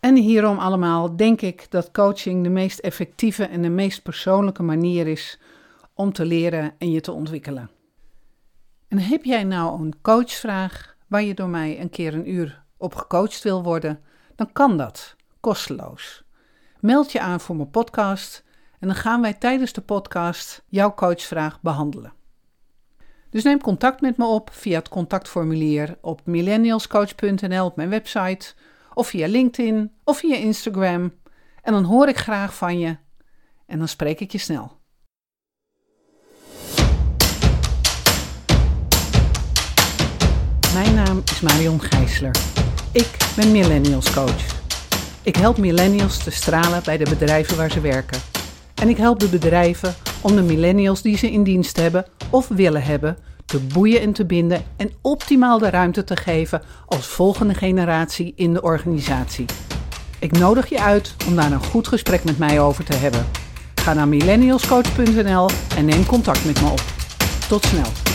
En 0.00 0.16
hierom 0.16 0.58
allemaal 0.58 1.16
denk 1.16 1.40
ik 1.40 1.70
dat 1.70 1.90
coaching 1.90 2.42
de 2.42 2.48
meest 2.48 2.78
effectieve 2.78 3.44
en 3.44 3.62
de 3.62 3.68
meest 3.68 4.02
persoonlijke 4.02 4.62
manier 4.62 5.06
is 5.06 5.38
om 5.94 6.12
te 6.12 6.24
leren 6.24 6.74
en 6.78 6.90
je 6.90 7.00
te 7.00 7.12
ontwikkelen. 7.12 7.70
En 8.88 8.98
heb 8.98 9.24
jij 9.24 9.44
nou 9.44 9.82
een 9.82 9.94
coachvraag 10.02 10.96
waar 11.06 11.22
je 11.22 11.34
door 11.34 11.48
mij 11.48 11.80
een 11.80 11.90
keer 11.90 12.14
een 12.14 12.30
uur 12.30 12.62
op 12.76 12.94
gecoacht 12.94 13.42
wil 13.42 13.62
worden, 13.62 14.00
dan 14.42 14.52
kan 14.52 14.76
dat, 14.76 15.16
kosteloos. 15.40 16.24
Meld 16.80 17.12
je 17.12 17.20
aan 17.20 17.40
voor 17.40 17.56
mijn 17.56 17.70
podcast 17.70 18.44
en 18.78 18.88
dan 18.88 18.96
gaan 18.96 19.20
wij 19.20 19.32
tijdens 19.34 19.72
de 19.72 19.80
podcast 19.80 20.64
jouw 20.68 20.94
coachvraag 20.94 21.60
behandelen. 21.60 22.12
Dus 23.30 23.42
neem 23.42 23.60
contact 23.60 24.00
met 24.00 24.16
me 24.16 24.24
op 24.24 24.50
via 24.52 24.78
het 24.78 24.88
contactformulier 24.88 25.98
op 26.00 26.20
millennialscoach.nl 26.24 27.64
op 27.64 27.76
mijn 27.76 27.88
website, 27.88 28.54
of 28.94 29.08
via 29.08 29.26
LinkedIn 29.26 29.92
of 30.04 30.18
via 30.18 30.36
Instagram. 30.36 31.12
En 31.62 31.72
dan 31.72 31.84
hoor 31.84 32.08
ik 32.08 32.18
graag 32.18 32.54
van 32.54 32.78
je 32.78 32.96
en 33.66 33.78
dan 33.78 33.88
spreek 33.88 34.20
ik 34.20 34.32
je 34.32 34.38
snel. 34.38 34.80
Mijn 40.74 40.94
naam 40.94 41.22
is 41.24 41.40
Marion 41.40 41.80
Gijsler. 41.80 42.51
Ik 42.92 43.16
ben 43.36 43.52
Millennials 43.52 44.12
Coach. 44.12 44.60
Ik 45.22 45.36
help 45.36 45.56
millennials 45.56 46.18
te 46.18 46.30
stralen 46.30 46.82
bij 46.84 46.98
de 46.98 47.04
bedrijven 47.08 47.56
waar 47.56 47.70
ze 47.70 47.80
werken. 47.80 48.20
En 48.74 48.88
ik 48.88 48.96
help 48.96 49.20
de 49.20 49.28
bedrijven 49.28 49.94
om 50.20 50.34
de 50.34 50.42
millennials 50.42 51.02
die 51.02 51.16
ze 51.16 51.30
in 51.30 51.42
dienst 51.42 51.76
hebben 51.76 52.06
of 52.30 52.48
willen 52.48 52.82
hebben 52.82 53.18
te 53.46 53.58
boeien 53.58 54.00
en 54.00 54.12
te 54.12 54.24
binden 54.24 54.62
en 54.76 54.90
optimaal 55.00 55.58
de 55.58 55.70
ruimte 55.70 56.04
te 56.04 56.16
geven 56.16 56.62
als 56.86 57.06
volgende 57.06 57.54
generatie 57.54 58.32
in 58.36 58.52
de 58.52 58.62
organisatie. 58.62 59.44
Ik 60.18 60.38
nodig 60.38 60.68
je 60.68 60.80
uit 60.80 61.14
om 61.26 61.36
daar 61.36 61.52
een 61.52 61.64
goed 61.64 61.88
gesprek 61.88 62.24
met 62.24 62.38
mij 62.38 62.60
over 62.60 62.84
te 62.84 62.94
hebben. 62.94 63.26
Ga 63.74 63.94
naar 63.94 64.08
millennialscoach.nl 64.08 65.48
en 65.76 65.84
neem 65.84 66.06
contact 66.06 66.44
met 66.44 66.60
me 66.60 66.70
op. 66.70 66.82
Tot 67.48 67.64
snel. 67.64 68.11